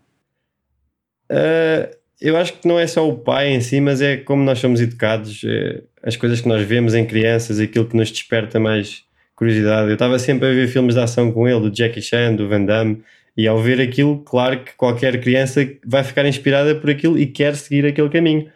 Uh, 1.31 1.95
eu 2.19 2.37
acho 2.39 2.55
que 2.55 2.67
não 2.67 2.79
é 2.79 2.87
só 2.87 3.07
o 3.07 3.19
pai 3.19 3.49
em 3.49 3.61
si, 3.61 3.79
mas 3.79 4.01
é 4.01 4.17
como 4.17 4.43
nós 4.43 4.59
somos 4.59 4.81
educados, 4.81 5.43
é, 5.45 5.83
as 6.03 6.17
coisas 6.17 6.41
que 6.41 6.49
nós 6.49 6.67
vemos 6.67 6.95
em 6.95 7.05
crianças, 7.05 7.61
aquilo 7.61 7.85
que 7.85 7.97
nos 7.97 8.11
desperta 8.11 8.59
mais 8.59 9.03
curiosidade. 9.35 9.89
Eu 9.89 9.95
estava 9.95 10.19
sempre 10.19 10.49
a 10.49 10.53
ver 10.53 10.67
filmes 10.69 10.95
de 10.95 11.01
ação 11.01 11.31
com 11.31 11.47
ele, 11.47 11.69
do 11.69 11.77
Jackie 11.77 12.01
Chan, 12.01 12.35
do 12.35 12.49
Van 12.49 12.65
Damme, 12.65 13.03
e 13.37 13.47
ao 13.47 13.61
ver 13.61 13.83
aquilo, 13.83 14.21
claro 14.21 14.61
que 14.61 14.73
qualquer 14.77 15.21
criança 15.21 15.69
vai 15.85 16.03
ficar 16.03 16.25
inspirada 16.25 16.75
por 16.75 16.89
aquilo 16.89 17.19
e 17.19 17.27
quer 17.27 17.55
seguir 17.55 17.85
aquele 17.85 18.09
caminho. 18.09 18.51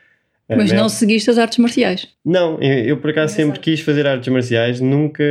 Mas 0.56 0.72
não 0.72 0.88
seguiste 0.88 1.30
as 1.30 1.38
artes 1.38 1.58
marciais? 1.58 2.08
Não, 2.24 2.60
eu, 2.60 2.84
eu 2.84 2.96
por 2.96 3.10
acaso 3.10 3.34
sempre 3.34 3.60
quis 3.60 3.80
fazer 3.80 4.06
artes 4.06 4.32
marciais, 4.32 4.80
nunca, 4.80 5.24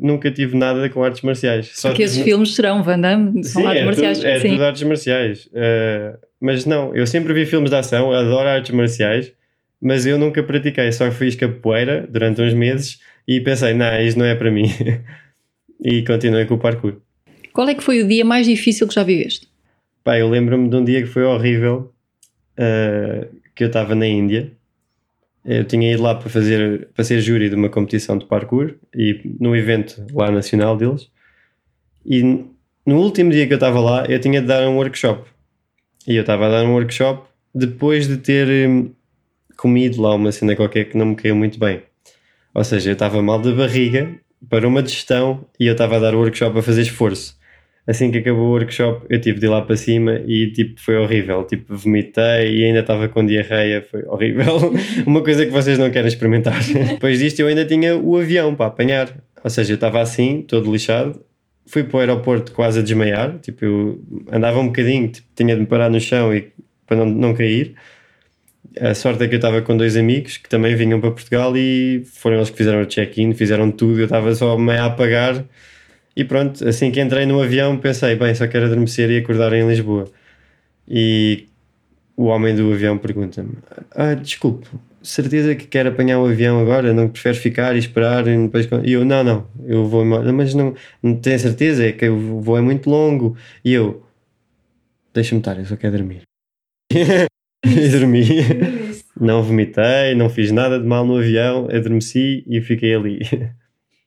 nunca 0.00 0.30
tive 0.30 0.56
nada 0.56 0.88
com 0.88 1.04
artes 1.04 1.20
marciais. 1.20 1.70
Só 1.74 1.88
Porque 1.88 2.02
esses 2.02 2.22
filmes 2.22 2.54
serão 2.54 2.82
Van 2.82 2.98
Damme, 2.98 3.44
são 3.44 3.60
Sim, 3.60 3.68
artes 3.68 3.82
é 3.82 3.84
marciais. 3.84 4.18
Tudo, 4.18 4.26
é 4.28 4.40
Sim. 4.40 4.48
tudo 4.50 4.64
artes 4.64 4.82
marciais. 4.82 5.46
Uh, 5.46 6.18
mas 6.40 6.64
não, 6.64 6.94
eu 6.96 7.06
sempre 7.06 7.34
vi 7.34 7.44
filmes 7.44 7.68
de 7.68 7.76
ação, 7.76 8.12
adoro 8.12 8.48
artes 8.48 8.74
marciais, 8.74 9.32
mas 9.80 10.06
eu 10.06 10.18
nunca 10.18 10.42
pratiquei, 10.42 10.90
só 10.90 11.10
fiz 11.10 11.34
capoeira 11.34 12.06
durante 12.08 12.40
uns 12.40 12.54
meses 12.54 12.98
e 13.28 13.40
pensei, 13.40 13.74
não, 13.74 14.00
isto 14.00 14.18
não 14.18 14.26
é 14.26 14.34
para 14.34 14.50
mim. 14.50 14.70
e 15.84 16.02
continuei 16.02 16.46
com 16.46 16.54
o 16.54 16.58
parkour. 16.58 16.94
Qual 17.52 17.68
é 17.68 17.74
que 17.74 17.82
foi 17.82 18.02
o 18.02 18.08
dia 18.08 18.24
mais 18.24 18.46
difícil 18.46 18.88
que 18.88 18.94
já 18.94 19.02
viveste? 19.02 19.46
Pá, 20.02 20.18
eu 20.18 20.30
lembro-me 20.30 20.70
de 20.70 20.76
um 20.76 20.84
dia 20.84 21.02
que 21.02 21.08
foi 21.08 21.24
horrível, 21.24 21.92
uh, 22.58 23.28
que 23.54 23.64
eu 23.64 23.66
estava 23.66 23.94
na 23.94 24.06
Índia 24.06 24.50
eu 25.44 25.64
tinha 25.64 25.92
ido 25.92 26.02
lá 26.02 26.14
para 26.14 26.30
fazer 26.30 26.88
para 26.94 27.04
ser 27.04 27.20
júri 27.20 27.48
de 27.48 27.54
uma 27.54 27.68
competição 27.68 28.16
de 28.16 28.26
parkour 28.26 28.74
e 28.94 29.20
no 29.40 29.56
evento 29.56 30.04
lá 30.12 30.30
nacional 30.30 30.76
deles. 30.76 31.10
E 32.04 32.22
no 32.86 32.96
último 32.98 33.30
dia 33.30 33.46
que 33.46 33.52
eu 33.52 33.56
estava 33.56 33.80
lá 33.80 34.04
eu 34.06 34.20
tinha 34.20 34.40
de 34.40 34.46
dar 34.46 34.66
um 34.68 34.76
workshop. 34.76 35.28
E 36.06 36.16
eu 36.16 36.22
estava 36.22 36.46
a 36.46 36.50
dar 36.50 36.64
um 36.64 36.72
workshop 36.72 37.28
depois 37.54 38.08
de 38.08 38.16
ter 38.16 38.68
hum, 38.68 38.92
comido 39.56 40.00
lá 40.00 40.14
uma 40.14 40.32
cena 40.32 40.56
qualquer 40.56 40.84
que 40.86 40.96
não 40.96 41.06
me 41.06 41.16
caiu 41.16 41.36
muito 41.36 41.58
bem. 41.58 41.82
Ou 42.54 42.64
seja, 42.64 42.90
eu 42.90 42.94
estava 42.94 43.22
mal 43.22 43.40
da 43.40 43.52
barriga 43.52 44.14
para 44.48 44.66
uma 44.66 44.82
digestão 44.82 45.44
e 45.58 45.66
eu 45.66 45.72
estava 45.72 45.96
a 45.96 46.00
dar 46.00 46.14
o 46.14 46.18
workshop 46.18 46.58
a 46.58 46.62
fazer 46.62 46.82
esforço 46.82 47.40
assim 47.86 48.10
que 48.10 48.18
acabou 48.18 48.46
o 48.46 48.50
workshop, 48.52 49.06
eu 49.10 49.20
tive 49.20 49.40
de 49.40 49.46
ir 49.46 49.48
lá 49.48 49.60
para 49.62 49.76
cima 49.76 50.20
e 50.26 50.52
tipo, 50.52 50.80
foi 50.80 50.96
horrível. 50.96 51.44
Tipo, 51.44 51.76
vomitei 51.76 52.56
e 52.56 52.64
ainda 52.64 52.80
estava 52.80 53.08
com 53.08 53.24
diarreia, 53.24 53.82
foi 53.82 54.04
horrível. 54.04 54.72
Uma 55.06 55.22
coisa 55.22 55.44
que 55.44 55.50
vocês 55.50 55.78
não 55.78 55.90
querem 55.90 56.08
experimentar. 56.08 56.60
Depois 56.62 57.18
disto, 57.18 57.40
eu 57.40 57.48
ainda 57.48 57.64
tinha 57.64 57.96
o 57.96 58.16
avião 58.16 58.54
para 58.54 58.66
apanhar. 58.66 59.08
Ou 59.42 59.50
seja, 59.50 59.72
eu 59.72 59.74
estava 59.74 60.00
assim, 60.00 60.42
todo 60.42 60.70
lixado. 60.70 61.20
Fui 61.66 61.82
para 61.84 61.96
o 61.96 62.00
aeroporto 62.00 62.52
quase 62.52 62.78
a 62.78 62.82
desmaiar. 62.82 63.38
Tipo, 63.38 63.64
eu 63.64 64.04
andava 64.30 64.60
um 64.60 64.66
bocadinho, 64.66 65.08
tipo, 65.08 65.26
tinha 65.34 65.54
de 65.54 65.60
me 65.60 65.66
parar 65.66 65.90
no 65.90 66.00
chão 66.00 66.34
e, 66.34 66.52
para 66.86 66.96
não, 66.96 67.06
não 67.06 67.34
cair. 67.34 67.74
A 68.80 68.94
sorte 68.94 69.24
é 69.24 69.28
que 69.28 69.34
eu 69.34 69.38
estava 69.38 69.60
com 69.60 69.76
dois 69.76 69.96
amigos 69.96 70.38
que 70.38 70.48
também 70.48 70.74
vinham 70.74 71.00
para 71.00 71.10
Portugal 71.10 71.54
e 71.56 72.04
foram 72.06 72.36
eles 72.36 72.48
que 72.48 72.56
fizeram 72.56 72.80
o 72.82 72.86
check-in, 72.86 73.34
fizeram 73.34 73.70
tudo. 73.70 73.98
Eu 73.98 74.04
estava 74.04 74.32
só 74.34 74.56
meio 74.56 74.80
a 74.80 74.86
apagar 74.86 75.44
e 76.16 76.24
pronto, 76.24 76.66
assim 76.66 76.90
que 76.90 77.00
entrei 77.00 77.26
no 77.26 77.40
avião, 77.42 77.76
pensei, 77.78 78.14
bem, 78.16 78.34
só 78.34 78.46
quero 78.46 78.66
adormecer 78.66 79.10
e 79.10 79.18
acordar 79.18 79.52
em 79.52 79.66
Lisboa. 79.66 80.10
E 80.86 81.48
o 82.16 82.24
homem 82.24 82.54
do 82.54 82.72
avião 82.72 82.98
pergunta-me: 82.98 83.56
Ah, 83.92 84.14
desculpe, 84.14 84.68
certeza 85.02 85.54
que 85.54 85.66
quer 85.66 85.86
apanhar 85.86 86.20
o 86.20 86.26
avião 86.26 86.60
agora? 86.60 86.92
Não 86.92 87.08
prefere 87.08 87.38
ficar 87.38 87.74
e 87.74 87.78
esperar? 87.78 88.26
E, 88.26 88.36
depois... 88.36 88.68
e 88.84 88.92
eu: 88.92 89.04
Não, 89.04 89.24
não, 89.24 89.46
eu 89.64 89.86
vou 89.86 90.04
embora. 90.04 90.32
Mas 90.32 90.54
não, 90.54 90.74
não 91.02 91.16
tenho 91.16 91.38
certeza, 91.38 91.86
é 91.86 91.92
que 91.92 92.08
o 92.08 92.40
voo 92.40 92.58
é 92.58 92.60
muito 92.60 92.90
longo. 92.90 93.36
E 93.64 93.72
eu: 93.72 94.04
Deixa-me 95.14 95.40
estar, 95.40 95.58
eu 95.58 95.64
só 95.66 95.76
quero 95.76 95.96
dormir. 95.96 96.22
e 96.92 97.88
dormi. 97.88 98.26
Não 99.20 99.42
vomitei, 99.42 100.14
não 100.14 100.28
fiz 100.28 100.50
nada 100.50 100.78
de 100.78 100.86
mal 100.86 101.06
no 101.06 101.16
avião, 101.16 101.68
adormeci 101.70 102.44
e 102.46 102.60
fiquei 102.60 102.94
ali. 102.94 103.20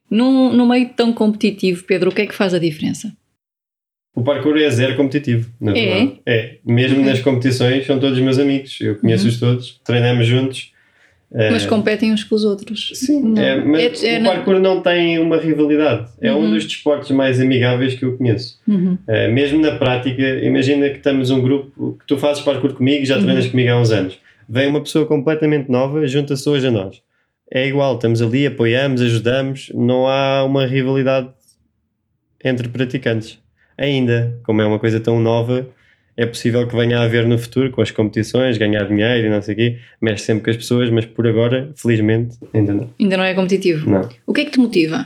Num, 0.09 0.53
no 0.53 0.67
meio 0.67 0.89
tão 0.89 1.11
competitivo, 1.11 1.83
Pedro, 1.83 2.09
o 2.09 2.13
que 2.13 2.21
é 2.21 2.27
que 2.27 2.35
faz 2.35 2.53
a 2.53 2.59
diferença? 2.59 3.11
O 4.15 4.23
parkour 4.23 4.57
é 4.57 4.69
zero 4.69 4.95
competitivo, 4.95 5.49
na 5.59 5.73
verdade. 5.73 6.21
É? 6.25 6.37
é. 6.37 6.57
Mesmo 6.65 6.99
okay. 6.99 7.09
nas 7.09 7.21
competições, 7.21 7.85
são 7.85 7.99
todos 7.99 8.17
meus 8.19 8.39
amigos. 8.39 8.79
Eu 8.79 8.95
conheço-os 8.95 9.41
uhum. 9.41 9.49
todos, 9.49 9.81
treinamos 9.83 10.25
juntos. 10.25 10.73
Mas 11.51 11.65
competem 11.65 12.13
uns 12.13 12.23
com 12.23 12.33
os 12.33 12.45
outros. 12.45 12.91
Sim, 12.93 13.37
é, 13.37 13.57
mas 13.57 14.01
é, 14.01 14.15
é, 14.15 14.21
o 14.21 14.23
parkour 14.23 14.57
não 14.57 14.79
tem 14.79 15.19
uma 15.19 15.37
rivalidade. 15.37 16.07
É 16.21 16.31
uhum. 16.31 16.45
um 16.45 16.51
dos 16.51 16.63
desportos 16.63 17.11
mais 17.11 17.41
amigáveis 17.41 17.95
que 17.95 18.05
eu 18.05 18.15
conheço. 18.15 18.57
Uhum. 18.65 18.97
É, 19.05 19.27
mesmo 19.27 19.59
na 19.59 19.75
prática, 19.75 20.21
imagina 20.21 20.89
que 20.89 20.97
estamos 20.97 21.31
um 21.31 21.41
grupo 21.41 21.97
que 21.99 22.05
tu 22.07 22.17
fazes 22.17 22.41
parkour 22.41 22.73
comigo 22.73 23.03
e 23.03 23.05
já 23.05 23.19
treinas 23.19 23.45
uhum. 23.45 23.51
comigo 23.51 23.69
há 23.69 23.81
uns 23.81 23.91
anos. 23.91 24.17
Vem 24.47 24.69
uma 24.69 24.79
pessoa 24.79 25.05
completamente 25.05 25.69
nova, 25.69 26.07
junta-se 26.07 26.47
hoje 26.47 26.67
a 26.67 26.71
nós 26.71 27.01
é 27.51 27.67
igual, 27.67 27.95
estamos 27.95 28.21
ali, 28.21 28.47
apoiamos, 28.47 29.01
ajudamos, 29.01 29.71
não 29.73 30.07
há 30.07 30.43
uma 30.43 30.65
rivalidade 30.65 31.29
entre 32.43 32.67
praticantes. 32.67 33.39
Ainda, 33.77 34.39
como 34.43 34.61
é 34.61 34.65
uma 34.65 34.79
coisa 34.79 34.99
tão 34.99 35.19
nova, 35.19 35.67
é 36.17 36.25
possível 36.25 36.65
que 36.67 36.75
venha 36.75 36.99
a 36.99 37.03
haver 37.03 37.27
no 37.27 37.37
futuro 37.37 37.71
com 37.71 37.81
as 37.81 37.91
competições, 37.91 38.57
ganhar 38.57 38.87
dinheiro 38.87 39.27
e 39.27 39.29
não 39.29 39.41
sei 39.41 39.53
o 39.53 39.57
quê, 39.57 39.79
mexe 40.01 40.23
sempre 40.23 40.45
com 40.45 40.49
as 40.49 40.57
pessoas, 40.57 40.89
mas 40.89 41.05
por 41.05 41.27
agora, 41.27 41.71
felizmente, 41.75 42.37
ainda 42.53 42.73
não. 42.73 42.89
Ainda 42.99 43.17
não 43.17 43.23
é 43.23 43.33
competitivo? 43.33 43.89
Não. 43.89 44.09
O 44.25 44.33
que 44.33 44.41
é 44.41 44.45
que 44.45 44.51
te 44.51 44.59
motiva? 44.59 45.05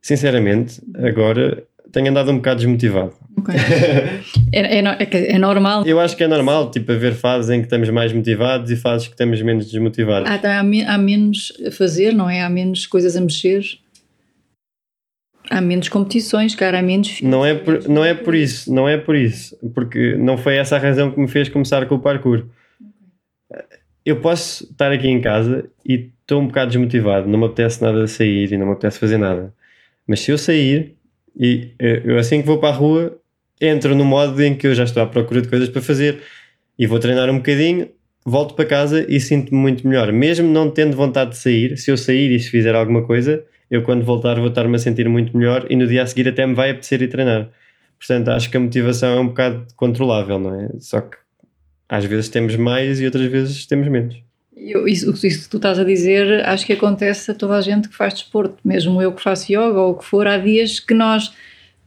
Sinceramente, 0.00 0.80
agora 0.94 1.64
tenho 1.96 2.10
andado 2.10 2.30
um 2.30 2.36
bocado 2.36 2.58
desmotivado. 2.58 3.14
Okay. 3.38 3.54
é, 4.52 4.78
é, 4.78 4.80
é, 4.80 5.32
é, 5.32 5.38
normal? 5.38 5.86
Eu 5.86 5.98
acho 5.98 6.14
que 6.14 6.22
é 6.22 6.28
normal, 6.28 6.70
tipo, 6.70 6.92
haver 6.92 7.14
fases 7.14 7.48
em 7.48 7.60
que 7.60 7.66
estamos 7.66 7.88
mais 7.88 8.12
motivados 8.12 8.70
e 8.70 8.76
fases 8.76 9.08
que 9.08 9.14
estamos 9.14 9.40
menos 9.40 9.70
desmotivados. 9.70 10.30
Ah, 10.30 10.36
tá, 10.36 10.58
há, 10.58 10.62
me, 10.62 10.84
há 10.84 10.98
menos 10.98 11.54
a 11.66 11.70
fazer, 11.70 12.12
não 12.12 12.28
é? 12.28 12.42
Há 12.42 12.50
menos 12.50 12.86
coisas 12.86 13.16
a 13.16 13.20
mexer. 13.22 13.64
Há 15.48 15.58
menos 15.62 15.88
competições, 15.88 16.54
cara, 16.54 16.80
há 16.80 16.82
menos. 16.82 17.22
Não 17.22 17.46
é, 17.46 17.54
por, 17.54 17.88
não 17.88 18.04
é 18.04 18.12
por 18.12 18.34
isso, 18.34 18.70
não 18.70 18.86
é 18.86 18.98
por 18.98 19.16
isso, 19.16 19.56
porque 19.74 20.16
não 20.16 20.36
foi 20.36 20.56
essa 20.56 20.76
a 20.76 20.78
razão 20.78 21.10
que 21.10 21.18
me 21.18 21.28
fez 21.28 21.48
começar 21.48 21.86
com 21.86 21.94
o 21.94 21.98
parkour. 21.98 22.44
Eu 24.04 24.20
posso 24.20 24.64
estar 24.64 24.92
aqui 24.92 25.08
em 25.08 25.20
casa 25.20 25.64
e 25.82 26.10
estou 26.20 26.42
um 26.42 26.48
bocado 26.48 26.72
desmotivado, 26.72 27.26
não 27.26 27.38
me 27.38 27.46
apetece 27.46 27.80
nada 27.82 28.04
de 28.04 28.10
sair 28.10 28.52
e 28.52 28.58
não 28.58 28.66
me 28.66 28.72
apetece 28.72 28.98
fazer 28.98 29.16
nada. 29.16 29.54
Mas 30.06 30.20
se 30.20 30.30
eu 30.30 30.36
sair 30.36 30.95
e 31.38 31.72
eu 32.04 32.18
assim 32.18 32.40
que 32.40 32.46
vou 32.46 32.58
para 32.58 32.70
a 32.70 32.72
rua 32.72 33.18
entro 33.60 33.94
no 33.94 34.04
modo 34.04 34.42
em 34.42 34.54
que 34.54 34.66
eu 34.66 34.74
já 34.74 34.84
estou 34.84 35.02
à 35.02 35.06
procura 35.06 35.40
de 35.42 35.48
coisas 35.48 35.68
para 35.68 35.82
fazer 35.82 36.20
e 36.78 36.86
vou 36.86 36.98
treinar 36.98 37.30
um 37.30 37.36
bocadinho, 37.36 37.88
volto 38.24 38.54
para 38.54 38.64
casa 38.64 39.06
e 39.08 39.18
sinto-me 39.20 39.58
muito 39.58 39.86
melhor. 39.86 40.12
Mesmo 40.12 40.48
não 40.48 40.70
tendo 40.70 40.96
vontade 40.96 41.30
de 41.30 41.38
sair, 41.38 41.76
se 41.78 41.90
eu 41.90 41.96
sair 41.96 42.30
e 42.30 42.40
se 42.40 42.50
fizer 42.50 42.74
alguma 42.74 43.02
coisa, 43.06 43.44
eu 43.70 43.82
quando 43.82 44.04
voltar 44.04 44.36
vou 44.36 44.48
estar-me 44.48 44.76
a 44.76 44.78
sentir 44.78 45.08
muito 45.08 45.36
melhor 45.36 45.66
e 45.70 45.76
no 45.76 45.86
dia 45.86 46.02
a 46.02 46.06
seguir 46.06 46.28
até 46.28 46.46
me 46.46 46.54
vai 46.54 46.70
apetecer 46.70 47.02
ir 47.02 47.08
treinar. 47.08 47.50
Portanto, 47.98 48.28
acho 48.28 48.50
que 48.50 48.56
a 48.56 48.60
motivação 48.60 49.16
é 49.16 49.20
um 49.20 49.28
bocado 49.28 49.66
controlável, 49.74 50.38
não 50.38 50.54
é? 50.60 50.68
Só 50.78 51.00
que 51.00 51.16
às 51.88 52.04
vezes 52.04 52.28
temos 52.28 52.56
mais 52.56 53.00
e 53.00 53.06
outras 53.06 53.26
vezes 53.26 53.66
temos 53.66 53.88
menos. 53.88 54.25
Eu, 54.56 54.88
isso, 54.88 55.10
isso 55.26 55.44
que 55.44 55.48
tu 55.50 55.58
estás 55.58 55.78
a 55.78 55.84
dizer, 55.84 56.46
acho 56.46 56.64
que 56.64 56.72
acontece 56.72 57.30
a 57.30 57.34
toda 57.34 57.56
a 57.56 57.60
gente 57.60 57.88
que 57.88 57.96
faz 57.96 58.14
desporto, 58.14 58.56
mesmo 58.64 59.02
eu 59.02 59.12
que 59.12 59.22
faço 59.22 59.52
yoga 59.52 59.78
ou 59.78 59.92
o 59.92 59.94
que 59.94 60.04
for, 60.04 60.26
há 60.26 60.38
dias 60.38 60.80
que 60.80 60.94
nós 60.94 61.30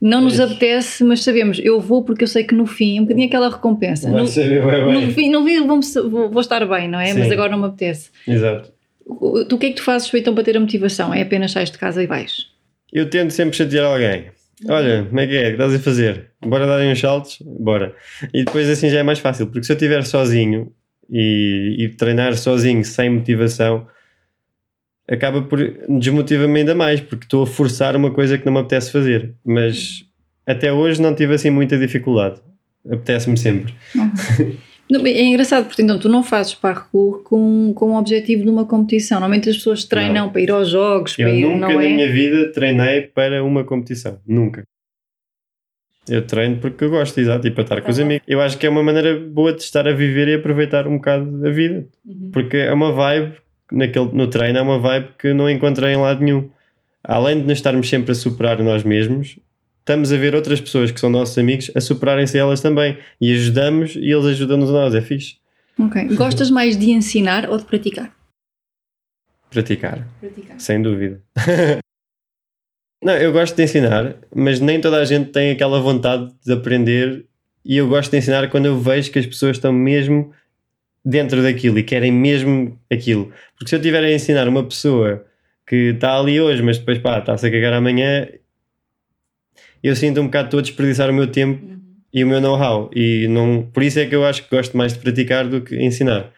não 0.00 0.22
nos 0.22 0.40
apetece, 0.40 1.04
mas 1.04 1.22
sabemos, 1.22 1.60
eu 1.62 1.78
vou 1.80 2.02
porque 2.02 2.24
eu 2.24 2.28
sei 2.28 2.44
que 2.44 2.54
no 2.54 2.64
fim, 2.64 2.96
é 2.96 3.00
um 3.00 3.04
bocadinho 3.04 3.26
aquela 3.26 3.50
recompensa. 3.50 4.10
Vai 4.10 4.20
no, 4.22 4.26
ser 4.26 4.48
bem, 4.48 4.84
bem. 4.84 5.06
no 5.06 5.12
fim, 5.12 5.30
no 5.30 5.44
fim 5.44 5.66
vou, 5.66 6.30
vou, 6.30 6.40
estar 6.40 6.64
bem, 6.66 6.88
não 6.88 6.98
é? 6.98 7.12
Sim. 7.12 7.18
Mas 7.18 7.32
agora 7.32 7.50
não 7.50 7.58
me 7.58 7.66
apetece. 7.66 8.10
Exato. 8.26 8.72
O, 9.04 9.44
tu 9.44 9.56
o 9.56 9.58
que 9.58 9.66
é 9.66 9.68
que 9.70 9.76
tu 9.76 9.82
fazes 9.82 10.12
então 10.14 10.34
para 10.34 10.44
ter 10.44 10.56
a 10.56 10.60
motivação? 10.60 11.12
É 11.12 11.22
apenas 11.22 11.52
sair 11.52 11.66
de 11.66 11.76
casa 11.76 12.02
e 12.02 12.06
vais? 12.06 12.46
Eu 12.92 13.10
tento 13.10 13.32
sempre 13.32 13.56
chatear 13.56 13.84
alguém. 13.84 14.26
Olha, 14.68 15.04
como 15.04 15.20
é 15.20 15.26
que 15.26 15.36
é? 15.36 15.42
O 15.42 15.44
que 15.46 15.52
estás 15.52 15.74
a 15.74 15.78
fazer? 15.78 16.30
Bora 16.44 16.66
darem 16.66 16.92
uns 16.92 17.00
saltos? 17.00 17.38
Bora. 17.40 17.94
E 18.32 18.44
depois 18.44 18.68
assim 18.68 18.88
já 18.88 19.00
é 19.00 19.02
mais 19.02 19.18
fácil, 19.18 19.46
porque 19.46 19.64
se 19.64 19.72
eu 19.72 19.76
estiver 19.76 20.04
sozinho 20.04 20.72
e, 21.10 21.76
e 21.78 21.88
treinar 21.90 22.36
sozinho, 22.36 22.84
sem 22.84 23.10
motivação, 23.10 23.86
acaba 25.08 25.42
por 25.42 25.58
desmotiva-me 25.88 26.60
ainda 26.60 26.74
mais, 26.74 27.00
porque 27.00 27.24
estou 27.24 27.42
a 27.42 27.46
forçar 27.46 27.96
uma 27.96 28.10
coisa 28.10 28.38
que 28.38 28.46
não 28.46 28.52
me 28.52 28.60
apetece 28.60 28.92
fazer. 28.92 29.34
Mas 29.44 30.04
até 30.46 30.72
hoje 30.72 31.00
não 31.02 31.14
tive 31.14 31.34
assim 31.34 31.50
muita 31.50 31.76
dificuldade. 31.78 32.40
Apetece-me 32.86 33.36
sempre. 33.36 33.74
Não, 34.90 35.06
É 35.06 35.22
engraçado, 35.22 35.66
porque 35.66 35.82
então 35.82 35.98
tu 35.98 36.08
não 36.08 36.22
fazes 36.22 36.54
parkour 36.54 37.22
com, 37.22 37.72
com 37.74 37.92
o 37.92 37.98
objetivo 37.98 38.42
de 38.42 38.50
uma 38.50 38.64
competição. 38.64 39.20
Normalmente 39.20 39.48
as 39.48 39.56
pessoas 39.56 39.84
treinam 39.84 40.26
Não. 40.26 40.32
para 40.32 40.40
ir 40.40 40.50
aos 40.50 40.68
jogos, 40.68 41.16
Eu 41.18 41.26
para 41.28 41.34
ir, 41.36 41.42
nunca 41.42 41.68
na 41.74 41.84
é? 41.84 41.88
minha 41.88 42.10
vida 42.12 42.52
treinei 42.52 43.02
para 43.02 43.44
uma 43.44 43.62
competição. 43.62 44.18
Nunca. 44.26 44.64
Eu 46.08 46.26
treino 46.26 46.56
porque 46.58 46.82
eu 46.84 46.90
gosto, 46.90 47.18
exato, 47.20 47.46
e 47.46 47.50
para 47.50 47.62
estar 47.62 47.80
com 47.82 47.90
os 47.90 47.96
Tá 47.96 48.02
bom. 48.02 48.06
amigos. 48.08 48.24
Eu 48.26 48.40
acho 48.40 48.58
que 48.58 48.66
é 48.66 48.70
uma 48.70 48.82
maneira 48.82 49.18
boa 49.20 49.52
de 49.52 49.62
estar 49.62 49.86
a 49.86 49.92
viver 49.92 50.28
e 50.28 50.34
aproveitar 50.34 50.86
um 50.88 50.96
bocado 50.96 51.38
da 51.40 51.50
vida. 51.50 51.86
Uhum. 52.04 52.30
Porque 52.32 52.56
é 52.56 52.72
uma 52.72 52.92
vibe, 52.92 53.34
naquele, 53.70 54.10
no 54.12 54.26
treino, 54.26 54.58
é 54.58 54.62
uma 54.62 54.78
vibe 54.78 55.08
que 55.18 55.32
não 55.32 55.48
encontrei 55.48 55.92
em 55.92 55.96
lado 55.98 56.22
nenhum. 56.24 56.50
Além 57.04 57.36
de 57.40 57.42
nos 57.44 57.52
estarmos 57.58 57.88
sempre 57.88 58.12
a 58.12 58.14
superar 58.14 58.58
nós 58.62 58.82
mesmos, 58.82 59.38
estamos 59.80 60.12
a 60.12 60.16
ver 60.16 60.34
outras 60.34 60.60
pessoas 60.60 60.90
que 60.90 60.98
são 61.00 61.10
nossos 61.10 61.36
amigos 61.38 61.70
a 61.74 61.80
superarem-se 61.80 62.36
elas 62.36 62.60
também. 62.60 62.98
E 63.20 63.32
ajudamos 63.34 63.94
e 63.94 64.10
eles 64.10 64.26
ajudam-nos 64.26 64.70
a 64.70 64.72
nós. 64.72 64.94
É 64.94 65.00
fixe. 65.02 65.36
Ok. 65.78 66.08
Gostas 66.16 66.50
mais 66.50 66.76
de 66.76 66.90
ensinar 66.90 67.48
ou 67.48 67.56
de 67.56 67.64
praticar? 67.64 68.12
Praticar. 69.50 70.06
Praticar. 70.20 70.58
Sem 70.60 70.80
dúvida. 70.82 71.20
não, 73.02 73.14
eu 73.14 73.32
gosto 73.32 73.56
de 73.56 73.62
ensinar, 73.62 74.16
mas 74.34 74.60
nem 74.60 74.80
toda 74.80 74.98
a 74.98 75.04
gente 75.04 75.30
tem 75.30 75.50
aquela 75.50 75.80
vontade 75.80 76.30
de 76.44 76.52
aprender. 76.52 77.24
E 77.64 77.76
eu 77.76 77.88
gosto 77.88 78.10
de 78.10 78.18
ensinar 78.18 78.48
quando 78.50 78.66
eu 78.66 78.78
vejo 78.78 79.10
que 79.10 79.18
as 79.18 79.26
pessoas 79.26 79.56
estão 79.56 79.72
mesmo 79.72 80.32
dentro 81.04 81.42
daquilo 81.42 81.78
e 81.78 81.82
querem 81.82 82.12
mesmo 82.12 82.78
aquilo. 82.90 83.32
Porque 83.56 83.68
se 83.70 83.74
eu 83.74 83.78
estiver 83.78 84.02
a 84.04 84.12
ensinar 84.12 84.48
uma 84.48 84.62
pessoa 84.62 85.24
que 85.66 85.92
está 85.94 86.18
ali 86.18 86.40
hoje, 86.40 86.62
mas 86.62 86.78
depois 86.78 86.98
pá, 86.98 87.18
está-se 87.18 87.46
a 87.46 87.50
cagar 87.50 87.72
amanhã, 87.72 88.28
eu 89.82 89.96
sinto 89.96 90.20
um 90.20 90.26
bocado 90.26 90.46
estou 90.46 90.58
a 90.58 90.62
desperdiçar 90.62 91.10
o 91.10 91.14
meu 91.14 91.26
tempo 91.26 91.80
e 92.12 92.22
o 92.22 92.26
meu 92.26 92.40
know-how. 92.40 92.90
E 92.94 93.26
não, 93.28 93.62
por 93.72 93.82
isso 93.82 93.98
é 93.98 94.06
que 94.06 94.14
eu 94.14 94.24
acho 94.26 94.44
que 94.44 94.54
gosto 94.54 94.76
mais 94.76 94.92
de 94.92 94.98
praticar 94.98 95.46
do 95.48 95.60
que 95.60 95.76
ensinar. 95.76 96.30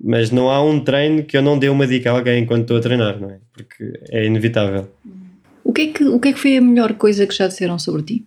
Mas 0.00 0.30
não 0.30 0.50
há 0.50 0.62
um 0.62 0.80
treino 0.80 1.22
que 1.22 1.36
eu 1.36 1.42
não 1.42 1.58
dê 1.58 1.68
uma 1.68 1.86
dica 1.86 2.10
a 2.10 2.14
alguém 2.14 2.42
enquanto 2.42 2.62
estou 2.62 2.76
a 2.76 2.80
treinar, 2.80 3.20
não 3.20 3.30
é? 3.30 3.38
Porque 3.52 3.92
é 4.10 4.24
inevitável. 4.24 4.88
O 5.68 5.72
que, 5.74 5.82
é 5.82 5.92
que, 5.92 6.04
o 6.04 6.18
que 6.18 6.28
é 6.28 6.32
que 6.32 6.38
foi 6.38 6.56
a 6.56 6.62
melhor 6.62 6.94
coisa 6.94 7.26
que 7.26 7.34
já 7.34 7.46
disseram 7.46 7.78
sobre 7.78 8.02
ti? 8.02 8.26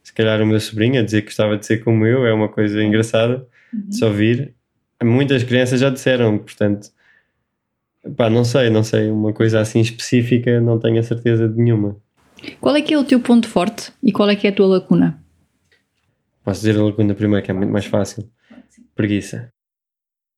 Se 0.00 0.12
calhar 0.12 0.40
o 0.40 0.46
meu 0.46 0.60
sobrinho 0.60 1.00
a 1.00 1.04
dizer 1.04 1.22
que 1.22 1.26
gostava 1.26 1.58
de 1.58 1.66
ser 1.66 1.82
como 1.82 2.06
eu 2.06 2.24
é 2.24 2.32
uma 2.32 2.48
coisa 2.48 2.80
engraçada 2.80 3.44
de 3.72 3.96
se 3.96 4.04
ouvir. 4.04 4.54
Muitas 5.02 5.42
crianças 5.42 5.80
já 5.80 5.90
disseram, 5.90 6.38
portanto, 6.38 6.90
pá, 8.16 8.30
não 8.30 8.44
sei, 8.44 8.70
não 8.70 8.84
sei, 8.84 9.10
uma 9.10 9.32
coisa 9.32 9.58
assim 9.58 9.80
específica 9.80 10.60
não 10.60 10.78
tenho 10.78 11.00
a 11.00 11.02
certeza 11.02 11.48
de 11.48 11.60
nenhuma. 11.60 11.96
Qual 12.60 12.76
é 12.76 12.80
que 12.80 12.94
é 12.94 12.98
o 12.98 13.02
teu 13.02 13.18
ponto 13.18 13.48
forte 13.48 13.92
e 14.00 14.12
qual 14.12 14.30
é 14.30 14.36
que 14.36 14.46
é 14.46 14.50
a 14.50 14.54
tua 14.54 14.68
lacuna? 14.68 15.20
Posso 16.44 16.60
dizer 16.60 16.78
a 16.78 16.84
lacuna 16.84 17.12
primeiro, 17.12 17.44
que 17.44 17.50
é 17.50 17.54
muito 17.54 17.72
mais 17.72 17.86
fácil. 17.86 18.30
Preguiça. 18.94 19.52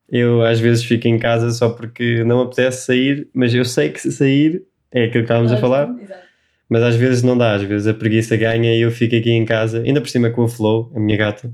Eu 0.09 0.42
às 0.42 0.59
vezes 0.59 0.85
fico 0.85 1.06
em 1.06 1.18
casa 1.18 1.50
só 1.50 1.68
porque 1.68 2.25
não 2.25 2.40
apetece 2.40 2.87
sair, 2.87 3.28
mas 3.35 3.54
eu 3.54 3.66
sei 3.66 3.90
que 3.90 4.00
se 4.00 4.11
sair 4.11 4.64
é 4.90 5.04
aquilo 5.04 5.23
que 5.25 5.32
estávamos 5.32 5.52
a 5.52 5.59
falar, 5.59 5.94
mas 6.70 6.82
às 6.82 6.94
vezes 6.94 7.22
não 7.22 7.36
dá, 7.36 7.54
às 7.54 7.62
vezes 7.62 7.88
a 7.88 7.92
preguiça 7.92 8.36
ganha 8.36 8.74
e 8.74 8.80
eu 8.80 8.90
fico 8.90 9.16
aqui 9.16 9.30
em 9.30 9.44
casa, 9.44 9.82
ainda 9.82 10.00
por 10.00 10.08
cima 10.08 10.30
com 10.30 10.44
a 10.44 10.48
Flow, 10.48 10.92
a 10.94 11.00
minha 11.00 11.18
gata, 11.18 11.52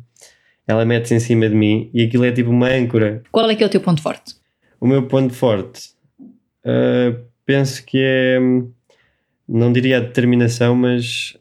ela 0.69 0.85
mete-se 0.85 1.15
em 1.15 1.21
cima 1.21 1.49
de 1.49 1.55
mim 1.55 1.91
e 1.95 2.03
aquilo 2.03 2.25
é 2.25 2.31
tipo 2.31 2.51
uma 2.51 2.69
âncora. 2.69 3.23
Qual 3.33 3.49
é 3.49 3.55
que 3.55 3.65
é 3.65 3.67
o 3.67 3.71
teu 3.71 3.81
ponto 3.81 4.03
forte? 4.03 4.35
O 4.79 4.87
meu 4.87 5.05
ponto 5.05 5.33
forte, 5.33 5.91
ah, 6.65 7.17
penso 7.47 7.85
que 7.87 7.99
é, 7.99 8.39
não 9.49 9.73
diria 9.73 9.99
a 9.99 10.01
determinação, 10.01 10.75
mas 10.75 11.37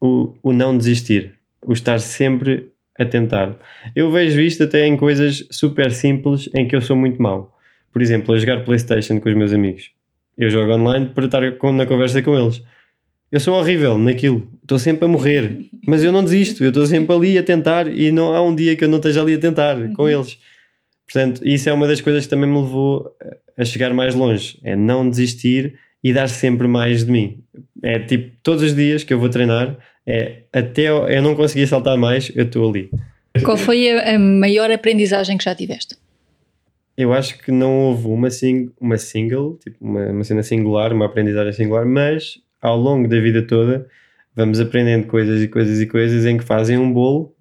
o, 0.00 0.34
o 0.42 0.52
não 0.52 0.76
desistir, 0.76 1.34
o 1.64 1.72
estar 1.72 2.00
sempre 2.00 2.72
a 2.98 3.04
tentar. 3.04 3.56
Eu 3.94 4.10
vejo 4.10 4.40
isto 4.40 4.64
até 4.64 4.86
em 4.86 4.96
coisas 4.96 5.46
super 5.50 5.92
simples 5.92 6.48
em 6.54 6.66
que 6.66 6.74
eu 6.74 6.80
sou 6.80 6.96
muito 6.96 7.22
mau. 7.22 7.56
Por 7.92 8.00
exemplo, 8.00 8.34
a 8.34 8.38
jogar 8.38 8.64
Playstation 8.64 9.20
com 9.20 9.28
os 9.28 9.36
meus 9.36 9.52
amigos. 9.52 9.90
Eu 10.36 10.48
jogo 10.48 10.72
online 10.72 11.10
para 11.14 11.26
estar 11.26 11.40
na 11.40 11.86
conversa 11.86 12.22
com 12.22 12.34
eles. 12.38 12.62
Eu 13.32 13.40
sou 13.40 13.54
horrível 13.54 13.96
naquilo, 13.96 14.46
estou 14.60 14.78
sempre 14.78 15.06
a 15.06 15.08
morrer, 15.08 15.64
mas 15.86 16.04
eu 16.04 16.12
não 16.12 16.22
desisto, 16.22 16.62
eu 16.62 16.68
estou 16.68 16.84
sempre 16.84 17.16
ali 17.16 17.38
a 17.38 17.42
tentar 17.42 17.88
e 17.88 18.12
não 18.12 18.34
há 18.34 18.42
um 18.42 18.54
dia 18.54 18.76
que 18.76 18.84
eu 18.84 18.88
não 18.88 18.98
esteja 18.98 19.22
ali 19.22 19.32
a 19.32 19.38
tentar 19.38 19.90
com 19.94 20.06
eles. 20.06 20.36
Portanto, 21.10 21.40
isso 21.42 21.66
é 21.66 21.72
uma 21.72 21.86
das 21.88 22.02
coisas 22.02 22.24
que 22.24 22.30
também 22.30 22.46
me 22.46 22.60
levou 22.60 23.10
a 23.56 23.64
chegar 23.64 23.94
mais 23.94 24.14
longe, 24.14 24.58
é 24.62 24.76
não 24.76 25.08
desistir 25.08 25.78
e 26.04 26.12
dar 26.12 26.28
sempre 26.28 26.68
mais 26.68 27.06
de 27.06 27.10
mim. 27.10 27.42
É 27.82 27.98
tipo, 28.00 28.36
todos 28.42 28.62
os 28.62 28.76
dias 28.76 29.02
que 29.02 29.14
eu 29.14 29.18
vou 29.18 29.30
treinar, 29.30 29.78
é 30.06 30.42
até 30.52 30.82
eu 30.82 31.08
eu 31.08 31.22
não 31.22 31.34
conseguir 31.34 31.66
saltar 31.66 31.96
mais, 31.96 32.30
eu 32.36 32.44
estou 32.44 32.68
ali. 32.68 32.90
Qual 33.42 33.56
foi 33.56 33.90
a, 33.92 34.14
a 34.14 34.18
maior 34.18 34.70
aprendizagem 34.70 35.38
que 35.38 35.44
já 35.44 35.54
tiveste? 35.54 35.96
Eu 36.98 37.14
acho 37.14 37.38
que 37.38 37.50
não 37.50 37.88
houve 37.88 38.08
uma, 38.08 38.28
sing 38.28 38.70
uma 38.78 38.98
single, 38.98 39.56
tipo 39.56 39.78
uma, 39.80 40.10
uma 40.10 40.22
cena 40.22 40.42
singular, 40.42 40.92
uma 40.92 41.06
aprendizagem 41.06 41.54
singular, 41.54 41.86
mas 41.86 42.38
ao 42.62 42.78
longo 42.78 43.08
da 43.08 43.20
vida 43.20 43.42
toda 43.42 43.86
vamos 44.34 44.60
aprendendo 44.60 45.06
coisas 45.06 45.42
e 45.42 45.48
coisas 45.48 45.80
e 45.80 45.86
coisas 45.86 46.24
em 46.24 46.38
que 46.38 46.44
fazem 46.44 46.78
um 46.78 46.92
bolo, 46.92 47.34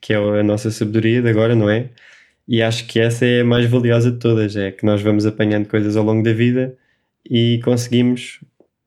que 0.00 0.12
é 0.12 0.16
a 0.16 0.42
nossa 0.42 0.70
sabedoria 0.70 1.22
de 1.22 1.28
agora, 1.28 1.54
não 1.54 1.68
é? 1.68 1.90
E 2.46 2.62
acho 2.62 2.86
que 2.86 3.00
essa 3.00 3.24
é 3.24 3.40
a 3.40 3.44
mais 3.44 3.64
valiosa 3.64 4.12
de 4.12 4.18
todas, 4.18 4.54
é 4.54 4.70
que 4.70 4.84
nós 4.84 5.00
vamos 5.00 5.24
apanhando 5.24 5.66
coisas 5.66 5.96
ao 5.96 6.04
longo 6.04 6.22
da 6.22 6.32
vida 6.32 6.76
e 7.28 7.60
conseguimos 7.64 8.40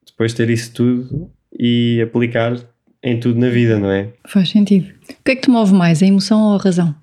depois 0.05 0.33
ter 0.33 0.49
isso 0.49 0.73
tudo 0.73 1.31
e 1.57 1.99
aplicar 2.01 2.55
em 3.01 3.19
tudo 3.19 3.39
na 3.39 3.49
vida, 3.49 3.79
não 3.79 3.91
é? 3.91 4.09
Faz 4.27 4.49
sentido. 4.49 4.91
O 5.09 5.23
que 5.23 5.31
é 5.31 5.35
que 5.35 5.41
te 5.41 5.49
move 5.49 5.73
mais, 5.73 6.03
a 6.03 6.05
emoção 6.05 6.41
ou 6.41 6.55
a 6.55 6.61
razão? 6.61 6.95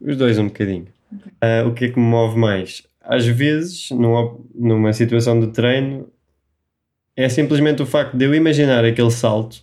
Os 0.00 0.16
dois 0.16 0.38
um 0.38 0.46
bocadinho. 0.46 0.86
Ah, 1.40 1.64
o 1.66 1.74
que 1.74 1.86
é 1.86 1.88
que 1.90 1.98
me 1.98 2.06
move 2.06 2.38
mais? 2.38 2.82
Às 3.02 3.26
vezes, 3.26 3.90
numa, 3.90 4.38
numa 4.54 4.92
situação 4.92 5.38
de 5.38 5.48
treino, 5.48 6.08
é 7.16 7.28
simplesmente 7.28 7.82
o 7.82 7.86
facto 7.86 8.16
de 8.16 8.24
eu 8.24 8.34
imaginar 8.34 8.84
aquele 8.84 9.10
salto 9.10 9.62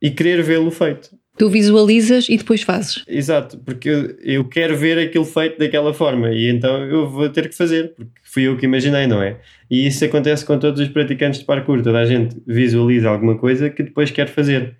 e 0.00 0.10
querer 0.10 0.42
vê-lo 0.42 0.70
feito. 0.70 1.10
Tu 1.36 1.50
visualizas 1.50 2.28
e 2.30 2.38
depois 2.38 2.62
fazes. 2.62 3.04
Exato, 3.06 3.58
porque 3.58 3.88
eu, 3.90 4.16
eu 4.22 4.44
quero 4.44 4.74
ver 4.74 4.98
aquilo 4.98 5.24
feito 5.24 5.58
daquela 5.58 5.92
forma 5.92 6.30
e 6.30 6.48
então 6.48 6.82
eu 6.84 7.10
vou 7.10 7.28
ter 7.28 7.48
que 7.48 7.54
fazer, 7.54 7.92
porque 7.94 8.12
fui 8.22 8.44
eu 8.44 8.56
que 8.56 8.64
imaginei, 8.64 9.06
não 9.06 9.22
é? 9.22 9.36
E 9.70 9.86
isso 9.86 10.02
acontece 10.04 10.46
com 10.46 10.58
todos 10.58 10.80
os 10.80 10.88
praticantes 10.88 11.40
de 11.40 11.44
parkour. 11.44 11.82
Toda 11.82 11.98
a 11.98 12.06
gente 12.06 12.36
visualiza 12.46 13.10
alguma 13.10 13.36
coisa 13.36 13.68
que 13.68 13.82
depois 13.82 14.10
quer 14.10 14.28
fazer. 14.28 14.76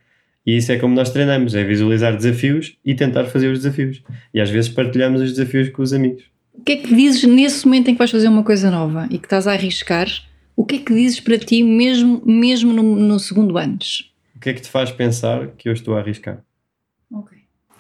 E 0.47 0.57
isso 0.57 0.73
é 0.73 0.79
como 0.79 0.95
nós 0.95 1.11
treinamos: 1.11 1.55
é 1.55 1.63
visualizar 1.63 2.17
desafios 2.17 2.79
e 2.83 2.95
tentar 2.95 3.25
fazer 3.25 3.49
os 3.49 3.59
desafios. 3.59 4.03
E 4.33 4.41
às 4.41 4.49
vezes 4.49 4.71
partilhamos 4.71 5.21
os 5.21 5.33
desafios 5.33 5.69
com 5.69 5.83
os 5.83 5.93
amigos. 5.93 6.25
O 6.55 6.63
que 6.63 6.73
é 6.73 6.77
que 6.77 6.95
dizes 6.95 7.23
nesse 7.25 7.67
momento 7.67 7.89
em 7.89 7.93
que 7.93 7.99
vais 7.99 8.11
fazer 8.11 8.29
uma 8.29 8.43
coisa 8.43 8.71
nova 8.71 9.07
e 9.11 9.19
que 9.19 9.27
estás 9.27 9.47
a 9.47 9.53
arriscar? 9.53 10.09
O 10.57 10.65
que 10.65 10.77
é 10.77 10.79
que 10.79 10.95
dizes 10.95 11.21
para 11.21 11.39
ti 11.39 11.63
mesmo, 11.63 12.23
mesmo 12.25 12.73
no, 12.73 12.83
no 12.83 13.21
segundo 13.21 13.59
antes? 13.59 14.11
O 14.35 14.41
que 14.41 14.49
é 14.49 14.55
que 14.55 14.63
te 14.63 14.69
faz 14.69 14.91
pensar 14.91 15.49
que 15.49 15.69
eu 15.69 15.73
estou 15.75 15.95
a 15.95 16.01
arriscar? 16.01 16.43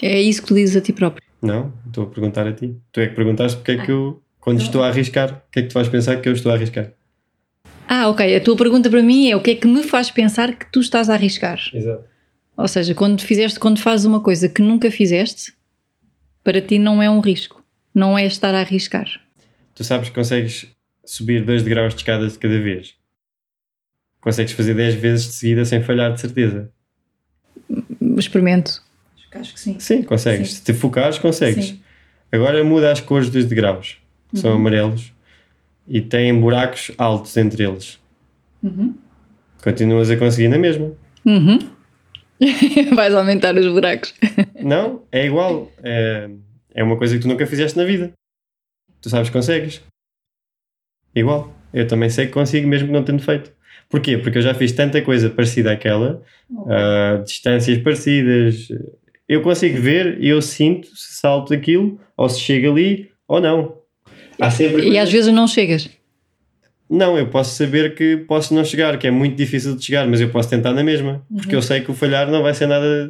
É 0.00 0.20
isso 0.20 0.42
que 0.42 0.48
tu 0.48 0.54
dizes 0.54 0.76
a 0.76 0.80
ti 0.82 0.92
próprio. 0.92 1.26
Não, 1.40 1.72
estou 1.86 2.04
a 2.04 2.06
perguntar 2.06 2.46
a 2.46 2.52
ti. 2.52 2.76
Tu 2.92 3.00
é 3.00 3.06
que 3.08 3.14
perguntaste 3.14 3.56
porque 3.56 3.72
é 3.72 3.84
que 3.84 3.90
eu, 3.90 4.22
quando 4.38 4.60
estou 4.60 4.82
a 4.82 4.88
arriscar, 4.88 5.42
o 5.48 5.50
que 5.50 5.60
é 5.60 5.62
que 5.62 5.68
te 5.68 5.72
faz 5.72 5.88
pensar 5.88 6.20
que 6.20 6.28
eu 6.28 6.34
estou 6.34 6.52
a 6.52 6.54
arriscar? 6.54 6.92
Ah, 7.88 8.08
ok. 8.08 8.36
A 8.36 8.40
tua 8.40 8.56
pergunta 8.56 8.90
para 8.90 9.02
mim 9.02 9.30
é 9.30 9.36
o 9.36 9.40
que 9.40 9.52
é 9.52 9.54
que 9.54 9.66
me 9.66 9.82
faz 9.82 10.10
pensar 10.10 10.54
que 10.54 10.70
tu 10.70 10.80
estás 10.80 11.08
a 11.08 11.14
arriscar? 11.14 11.58
Exato. 11.72 12.04
Ou 12.56 12.68
seja, 12.68 12.94
quando 12.94 13.20
fizeste, 13.22 13.58
quando 13.58 13.78
fazes 13.78 14.06
uma 14.06 14.20
coisa 14.20 14.48
que 14.48 14.60
nunca 14.60 14.90
fizeste, 14.90 15.54
para 16.42 16.60
ti 16.60 16.78
não 16.78 17.02
é 17.02 17.08
um 17.08 17.20
risco. 17.20 17.62
Não 17.94 18.18
é 18.18 18.26
estar 18.26 18.54
a 18.54 18.60
arriscar. 18.60 19.08
Tu 19.74 19.84
sabes 19.84 20.08
que 20.08 20.14
consegues 20.14 20.66
subir 21.06 21.44
2 21.44 21.62
degraus 21.62 21.94
de 21.94 22.00
escada 22.00 22.26
de 22.28 22.38
cada 22.38 22.60
vez. 22.60 22.94
Consegues 24.20 24.52
fazer 24.52 24.74
10 24.74 24.94
vezes 24.96 25.26
de 25.26 25.32
seguida 25.32 25.64
sem 25.64 25.82
falhar, 25.82 26.12
de 26.12 26.20
certeza. 26.20 26.70
Experimento. 28.16 28.82
Acho 29.32 29.52
que 29.52 29.60
sim. 29.60 29.78
Sim, 29.78 30.02
consegues. 30.02 30.48
Sim. 30.50 30.54
Se 30.56 30.62
te 30.62 30.72
focares, 30.72 31.18
consegues. 31.18 31.66
Sim. 31.66 31.80
Agora 32.32 32.62
muda 32.64 32.90
as 32.90 33.00
cores 33.00 33.30
dos 33.30 33.44
degraus. 33.44 33.98
São 34.34 34.52
amarelos 34.52 35.12
e 35.86 36.00
têm 36.00 36.38
buracos 36.38 36.90
altos 36.98 37.36
entre 37.36 37.64
eles. 37.64 37.98
Uhum. 38.62 38.94
Continuas 39.62 40.10
a 40.10 40.16
conseguir 40.16 40.48
na 40.48 40.58
mesma. 40.58 40.92
Uhum. 41.24 41.58
Vais 42.94 43.14
aumentar 43.14 43.56
os 43.56 43.66
buracos. 43.66 44.14
Não, 44.60 45.02
é 45.12 45.26
igual. 45.26 45.70
É, 45.82 46.28
é 46.74 46.82
uma 46.82 46.96
coisa 46.96 47.14
que 47.14 47.22
tu 47.22 47.28
nunca 47.28 47.46
fizeste 47.46 47.78
na 47.78 47.84
vida. 47.84 48.12
Tu 49.00 49.08
sabes 49.08 49.28
que 49.28 49.32
consegues. 49.32 49.82
Igual. 51.16 51.52
Eu 51.74 51.86
também 51.86 52.08
sei 52.08 52.26
que 52.26 52.32
consigo, 52.32 52.68
mesmo 52.68 52.86
que 52.88 52.92
não 52.92 53.02
tendo 53.02 53.22
feito. 53.22 53.50
Porquê? 53.88 54.18
Porque 54.18 54.38
eu 54.38 54.42
já 54.42 54.54
fiz 54.54 54.72
tanta 54.72 55.00
coisa 55.02 55.30
parecida 55.30 55.72
àquela, 55.72 56.22
ah, 56.68 57.22
distâncias 57.24 57.78
parecidas. 57.78 58.68
Eu 59.28 59.42
consigo 59.42 59.80
ver 59.80 60.18
e 60.20 60.28
eu 60.28 60.40
sinto 60.42 60.88
se 60.96 61.18
salto 61.20 61.52
aquilo, 61.54 61.98
ou 62.16 62.28
se 62.28 62.40
chega 62.40 62.70
ali, 62.70 63.10
ou 63.26 63.40
não. 63.40 63.76
Há 64.40 64.50
sempre 64.50 64.88
E 64.88 64.98
às 64.98 65.10
vezes 65.10 65.32
não 65.32 65.46
chegas. 65.48 65.88
Não, 66.88 67.18
eu 67.18 67.26
posso 67.28 67.56
saber 67.56 67.94
que 67.96 68.16
posso 68.18 68.54
não 68.54 68.64
chegar, 68.64 68.96
que 68.98 69.06
é 69.08 69.10
muito 69.10 69.34
difícil 69.36 69.74
de 69.76 69.84
chegar, 69.84 70.06
mas 70.06 70.20
eu 70.20 70.28
posso 70.28 70.48
tentar 70.48 70.72
na 70.72 70.84
mesma, 70.84 71.24
porque 71.34 71.56
eu 71.56 71.62
sei 71.62 71.80
que 71.80 71.90
o 71.90 71.94
falhar 71.94 72.30
não 72.30 72.42
vai 72.42 72.54
ser 72.54 72.66
nada. 72.68 73.06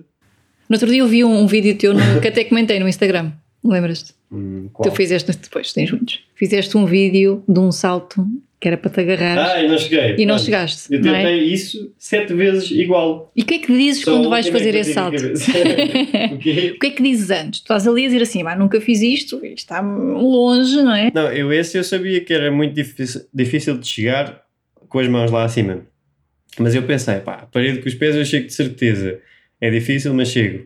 No 0.68 0.74
outro 0.74 0.88
dia 0.88 1.00
eu 1.00 1.06
vi 1.06 1.22
um, 1.24 1.40
um 1.42 1.46
vídeo 1.46 1.76
teu 1.76 1.92
no- 1.92 2.20
que 2.20 2.28
até 2.28 2.42
comentei 2.44 2.80
no 2.80 2.88
Instagram. 2.88 3.32
Lembras-te? 3.62 4.14
Hum, 4.30 4.68
Tu 4.82 4.90
fizeste 4.90 5.30
depois, 5.32 5.72
tens 5.72 5.90
muitos. 5.90 6.20
Fizeste 6.34 6.76
um 6.76 6.84
vídeo 6.84 7.44
de 7.48 7.60
um 7.60 7.70
salto 7.70 8.26
que 8.58 8.66
era 8.66 8.76
para 8.76 8.90
te 8.90 9.00
agarrar 9.00 9.52
Ah, 9.54 9.62
e 9.62 9.68
não 9.68 9.78
cheguei. 9.78 10.16
e 10.18 10.26
não 10.26 10.38
chegaste. 10.38 10.92
Eu 10.92 11.00
não 11.00 11.12
tentei 11.12 11.40
é? 11.40 11.44
isso 11.44 11.92
sete 11.98 12.34
vezes 12.34 12.70
igual. 12.70 13.30
E 13.36 13.42
o 13.42 13.44
que 13.44 13.54
é 13.54 13.58
que 13.58 13.66
dizes 13.76 14.02
Só 14.02 14.12
quando 14.12 14.28
vais 14.30 14.48
fazer 14.48 14.74
esse 14.74 14.94
salto? 14.94 15.14
o 16.32 16.38
quê? 16.38 16.72
O 16.74 16.78
que 16.80 16.86
é 16.86 16.90
que 16.90 17.02
dizes 17.02 17.30
antes? 17.30 17.60
Tu 17.60 17.64
estás 17.64 17.86
ali 17.86 18.04
a 18.04 18.06
dizer 18.08 18.22
assim, 18.22 18.42
"Pá, 18.42 18.56
nunca 18.56 18.80
fiz 18.80 19.02
isto, 19.02 19.36
isto 19.44 19.58
está 19.58 19.80
longe, 19.80 20.76
não 20.82 20.94
é? 20.94 21.12
Não, 21.14 21.30
eu 21.30 21.52
esse 21.52 21.76
eu 21.78 21.84
sabia 21.84 22.20
que 22.20 22.32
era 22.32 22.50
muito 22.50 22.74
difícil, 22.74 23.22
difícil 23.32 23.78
de 23.78 23.86
chegar 23.86 24.42
com 24.88 24.98
as 24.98 25.06
mãos 25.08 25.30
lá 25.30 25.44
acima. 25.44 25.86
Mas 26.58 26.74
eu 26.74 26.82
pensei, 26.82 27.20
pá, 27.20 27.46
parede 27.52 27.80
com 27.80 27.88
os 27.88 27.94
pés 27.94 28.16
eu 28.16 28.24
chego 28.24 28.46
de 28.46 28.54
certeza. 28.54 29.20
É 29.60 29.70
difícil, 29.70 30.12
mas 30.14 30.28
chego. 30.30 30.64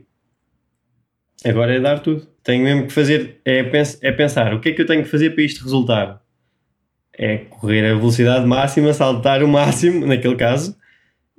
Agora 1.44 1.74
é 1.74 1.80
dar 1.80 1.98
tudo. 2.00 2.26
Tenho 2.42 2.64
mesmo 2.64 2.86
que 2.86 2.92
fazer, 2.92 3.40
é, 3.44 3.58
é 4.02 4.12
pensar, 4.12 4.54
o 4.54 4.60
que 4.60 4.70
é 4.70 4.72
que 4.72 4.82
eu 4.82 4.86
tenho 4.86 5.02
que 5.02 5.08
fazer 5.08 5.30
para 5.30 5.44
isto 5.44 5.62
resultar? 5.62 6.20
É 7.16 7.38
correr 7.38 7.90
a 7.90 7.94
velocidade 7.94 8.46
máxima, 8.46 8.92
saltar 8.94 9.42
o 9.42 9.48
máximo, 9.48 10.04
naquele 10.06 10.36
caso, 10.36 10.76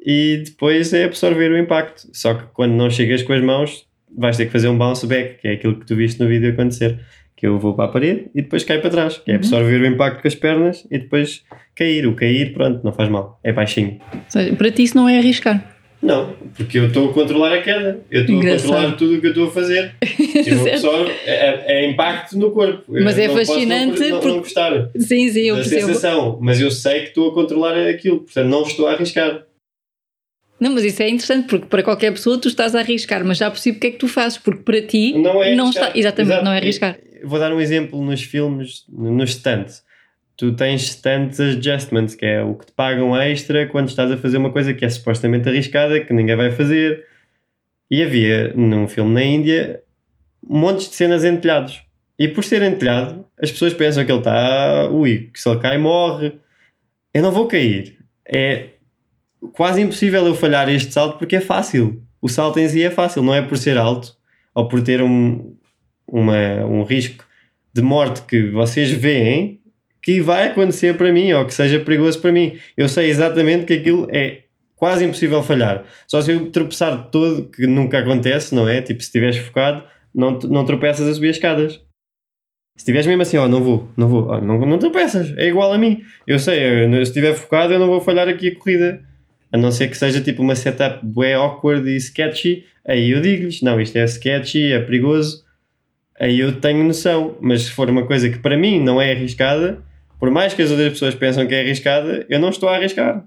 e 0.04 0.44
depois 0.46 0.94
é 0.94 1.06
absorver 1.06 1.52
o 1.52 1.58
impacto. 1.58 2.08
Só 2.14 2.34
que 2.34 2.44
quando 2.54 2.74
não 2.74 2.90
chegas 2.90 3.24
com 3.24 3.34
as 3.34 3.42
mãos, 3.42 3.86
vais 4.16 4.38
ter 4.38 4.46
que 4.46 4.52
fazer 4.52 4.68
um 4.68 4.78
bounce 4.78 5.08
back, 5.08 5.42
que 5.42 5.48
é 5.48 5.54
aquilo 5.54 5.80
que 5.80 5.86
tu 5.86 5.96
viste 5.96 6.20
no 6.20 6.28
vídeo 6.28 6.52
acontecer. 6.52 7.00
Que 7.36 7.48
eu 7.48 7.58
vou 7.58 7.74
para 7.74 7.86
a 7.86 7.88
parede 7.88 8.30
e 8.36 8.44
depois 8.44 8.64
caio 8.64 8.82
para 8.82 8.92
trás, 8.92 9.18
que 9.18 9.32
é 9.32 9.36
absorver 9.36 9.82
o 9.82 9.86
impacto 9.88 10.22
com 10.22 10.28
as 10.28 10.36
pernas 10.36 10.86
e 10.92 11.00
depois 11.00 11.44
cair. 11.76 12.06
O 12.06 12.14
cair, 12.14 12.54
pronto, 12.54 12.84
não 12.84 12.92
faz 12.94 13.10
mal, 13.10 13.40
é 13.44 13.52
baixinho. 13.52 14.00
Ou 14.14 14.22
seja, 14.28 14.56
para 14.56 14.70
ti 14.70 14.84
isso 14.84 14.96
não 14.96 15.10
é 15.10 15.18
arriscar. 15.18 15.81
Não, 16.02 16.34
porque 16.58 16.80
eu 16.80 16.88
estou 16.88 17.12
a 17.12 17.14
controlar 17.14 17.54
a 17.54 17.62
queda, 17.62 18.04
eu 18.10 18.22
estou 18.22 18.40
a 18.40 18.44
controlar 18.44 18.92
tudo 18.98 19.16
o 19.18 19.22
que 19.22 19.28
eu 19.28 19.32
estou 19.32 19.48
a 19.48 19.52
fazer. 19.52 19.94
Eu 20.34 20.74
absorvo, 20.74 21.12
é, 21.26 21.32
é- 21.32 21.64
é 21.68 21.90
impacto 21.92 22.36
no 22.38 22.50
corpo. 22.52 22.98
Eu 22.98 23.04
Mas 23.04 23.20
é 23.20 23.28
não 23.28 23.36
posso 23.36 23.54
fascinante 23.54 24.00
não, 24.00 24.10
não, 24.10 24.16
porque- 24.20 24.28
não 24.28 24.38
gostar 24.40 24.90
Sim, 24.98 25.30
sim, 25.30 25.42
eu 25.42 25.56
da 25.58 25.62
percebo. 25.62 25.88
sensação, 25.88 26.40
mas 26.42 26.60
eu 26.60 26.72
sei 26.72 27.02
que 27.02 27.08
estou 27.10 27.30
a 27.30 27.34
controlar 27.36 27.78
aquilo, 27.88 28.22
portanto 28.22 28.48
não 28.48 28.64
estou 28.64 28.88
a 28.88 28.94
arriscar. 28.94 29.44
Não, 30.60 30.72
mas 30.74 30.84
isso 30.84 31.02
é 31.04 31.10
interessante 31.10 31.48
porque 31.48 31.66
para 31.68 31.84
qualquer 31.84 32.12
pessoa 32.12 32.38
tu 32.40 32.48
estás 32.48 32.74
a 32.76 32.80
arriscar, 32.80 33.24
mas 33.26 33.38
já 33.38 33.50
percebo 33.52 33.78
o 33.78 33.80
que 33.82 33.88
é 33.88 33.92
que 33.92 33.98
tu 33.98 34.08
fazes, 34.08 34.38
porque 34.40 34.64
para 34.64 34.82
ti 34.82 35.14
Não 35.18 35.44
é 35.44 35.50
arriscar. 35.54 35.68
está. 35.90 36.00
Exatamente, 36.00 36.32
Exato. 36.34 36.46
não 36.46 36.52
é 36.54 36.58
arriscar. 36.58 36.98
Vou 37.24 37.38
dar 37.40 37.54
um 37.54 37.62
exemplo 37.62 38.02
nos 38.04 38.24
filmes, 38.24 38.84
nos 38.90 39.30
stunts. 39.32 39.84
Tu 40.38 40.52
tens 40.54 40.82
stunts 40.84 41.40
adjustments, 41.40 42.16
que 42.16 42.26
é 42.26 42.44
o 42.44 42.56
que 42.56 42.66
te 42.66 42.72
pagam 42.72 43.16
extra 43.16 43.68
quando 43.68 43.90
estás 43.90 44.12
a 44.12 44.18
fazer 44.18 44.38
uma 44.38 44.52
coisa 44.52 44.74
que 44.74 44.84
é 44.84 44.90
supostamente 44.90 45.48
arriscada, 45.48 46.00
que 46.00 46.14
ninguém 46.14 46.36
vai 46.36 46.52
fazer. 46.52 47.06
E 47.90 48.02
havia 48.02 48.54
num 48.56 48.88
filme 48.88 49.14
na 49.14 49.24
Índia 49.24 49.82
montes 50.48 50.90
de 50.90 50.96
cenas 50.96 51.24
em 51.24 51.38
telhados. 51.38 51.84
E 52.18 52.28
por 52.28 52.44
ser 52.44 52.62
em 52.62 52.76
telhado, 52.76 53.26
as 53.42 53.52
pessoas 53.52 53.74
pensam 53.74 54.06
que 54.06 54.12
ele 54.12 54.20
está, 54.20 54.90
ui, 54.92 55.30
que 55.34 55.40
se 55.40 55.50
ele 55.50 55.60
cai 55.60 55.78
morre. 55.78 56.34
Eu 57.14 57.24
não 57.24 57.32
vou 57.32 57.48
cair. 57.48 57.98
É 58.26 58.70
quase 59.54 59.82
impossível 59.82 60.26
eu 60.26 60.36
falhar 60.36 60.70
este 60.70 60.94
salto 60.94 61.18
porque 61.18 61.36
é 61.36 61.42
fácil. 61.42 62.04
O 62.22 62.30
salto 62.30 62.60
em 62.60 62.70
si 62.70 62.84
é 62.84 62.92
fácil, 62.92 63.24
não 63.24 63.34
é 63.34 63.42
por 63.42 63.58
ser 63.58 63.78
alto 63.78 64.16
ou 64.54 64.68
por 64.68 64.82
ter 64.84 65.02
um, 65.02 65.56
uma, 66.08 66.66
um 66.66 66.84
risco 66.84 67.26
de 67.74 67.82
morte 67.82 68.22
que 68.24 68.52
vocês 68.52 68.92
veem 68.92 69.61
que 70.02 70.20
vai 70.22 70.48
acontecer 70.48 70.96
para 70.98 71.12
mim 71.12 71.32
ou 71.34 71.46
que 71.46 71.54
seja 71.54 71.80
perigoso 71.80 72.20
para 72.20 72.32
mim. 72.32 72.58
Eu 72.76 72.90
sei 72.90 73.10
exatamente 73.10 73.66
que 73.66 73.74
aquilo 73.74 74.08
é 74.12 74.44
quase 74.76 75.06
impossível 75.06 75.44
falhar. 75.44 75.84
Só 76.08 76.22
se 76.22 76.32
eu 76.32 76.50
tropeçar 76.50 76.98
de 77.04 77.12
todo, 77.12 77.50
que 77.50 77.68
nunca 77.68 78.00
acontece, 78.00 78.56
não 78.56 78.68
é? 78.68 78.82
Tipo, 78.82 79.00
se 79.02 79.08
estiveres 79.08 79.38
focado, 79.38 79.84
não, 80.14 80.40
não 80.40 80.66
tropeças 80.66 81.08
a 81.08 81.14
subir 81.14 81.30
as 81.30 81.36
escadas. 81.36 81.74
Se 82.76 82.84
estiveres 82.84 83.06
mesmo 83.06 83.22
assim, 83.22 83.38
ó, 83.38 83.48
não 83.48 83.62
vou, 83.62 83.88
não 83.96 84.08
vou, 84.08 84.28
ó, 84.30 84.42
não, 84.42 84.58
não 84.66 84.80
tropeças, 84.80 85.38
é 85.38 85.48
igual 85.48 85.72
a 85.72 85.78
mim. 85.78 86.02
Eu 86.26 86.40
sei, 86.40 86.86
eu- 86.86 86.92
se 86.96 87.02
estiver 87.12 87.34
focado, 87.36 87.74
eu 87.74 87.80
não 87.80 87.86
vou 87.88 88.02
falhar 88.02 88.28
aqui 88.28 88.48
a 88.48 88.56
corrida. 88.56 89.04
A 89.52 89.58
não 89.58 89.70
ser 89.72 89.90
que 89.90 89.98
seja 89.98 90.22
tipo 90.22 90.42
uma 90.42 90.56
setup 90.56 91.06
bué 91.06 91.34
awkward 91.34 91.88
e 91.88 91.98
sketchy, 91.98 92.66
aí 92.88 93.12
eu 93.12 93.22
digo-lhes, 93.22 93.62
não, 93.62 93.80
isto 93.82 93.98
é 93.98 94.06
sketchy, 94.06 94.72
é 94.72 94.80
perigoso, 94.80 95.44
aí 96.20 96.40
eu 96.40 96.54
tenho 96.60 96.84
noção. 96.84 97.38
Mas 97.42 97.64
se 97.64 97.72
for 97.72 97.90
uma 97.90 98.08
coisa 98.08 98.30
que 98.30 98.40
para 98.40 98.58
mim 98.58 98.80
não 98.80 99.00
é 99.02 99.12
arriscada, 99.12 99.84
por 100.22 100.30
mais 100.32 100.54
que 100.54 100.62
as 100.62 100.70
outras 100.72 100.90
pessoas 100.94 101.16
pensam 101.16 101.46
que 101.48 101.54
é 101.56 101.62
arriscada, 101.62 102.26
eu 102.30 102.40
não 102.40 102.50
estou 102.50 102.70
a 102.70 102.76
arriscar. 102.78 103.26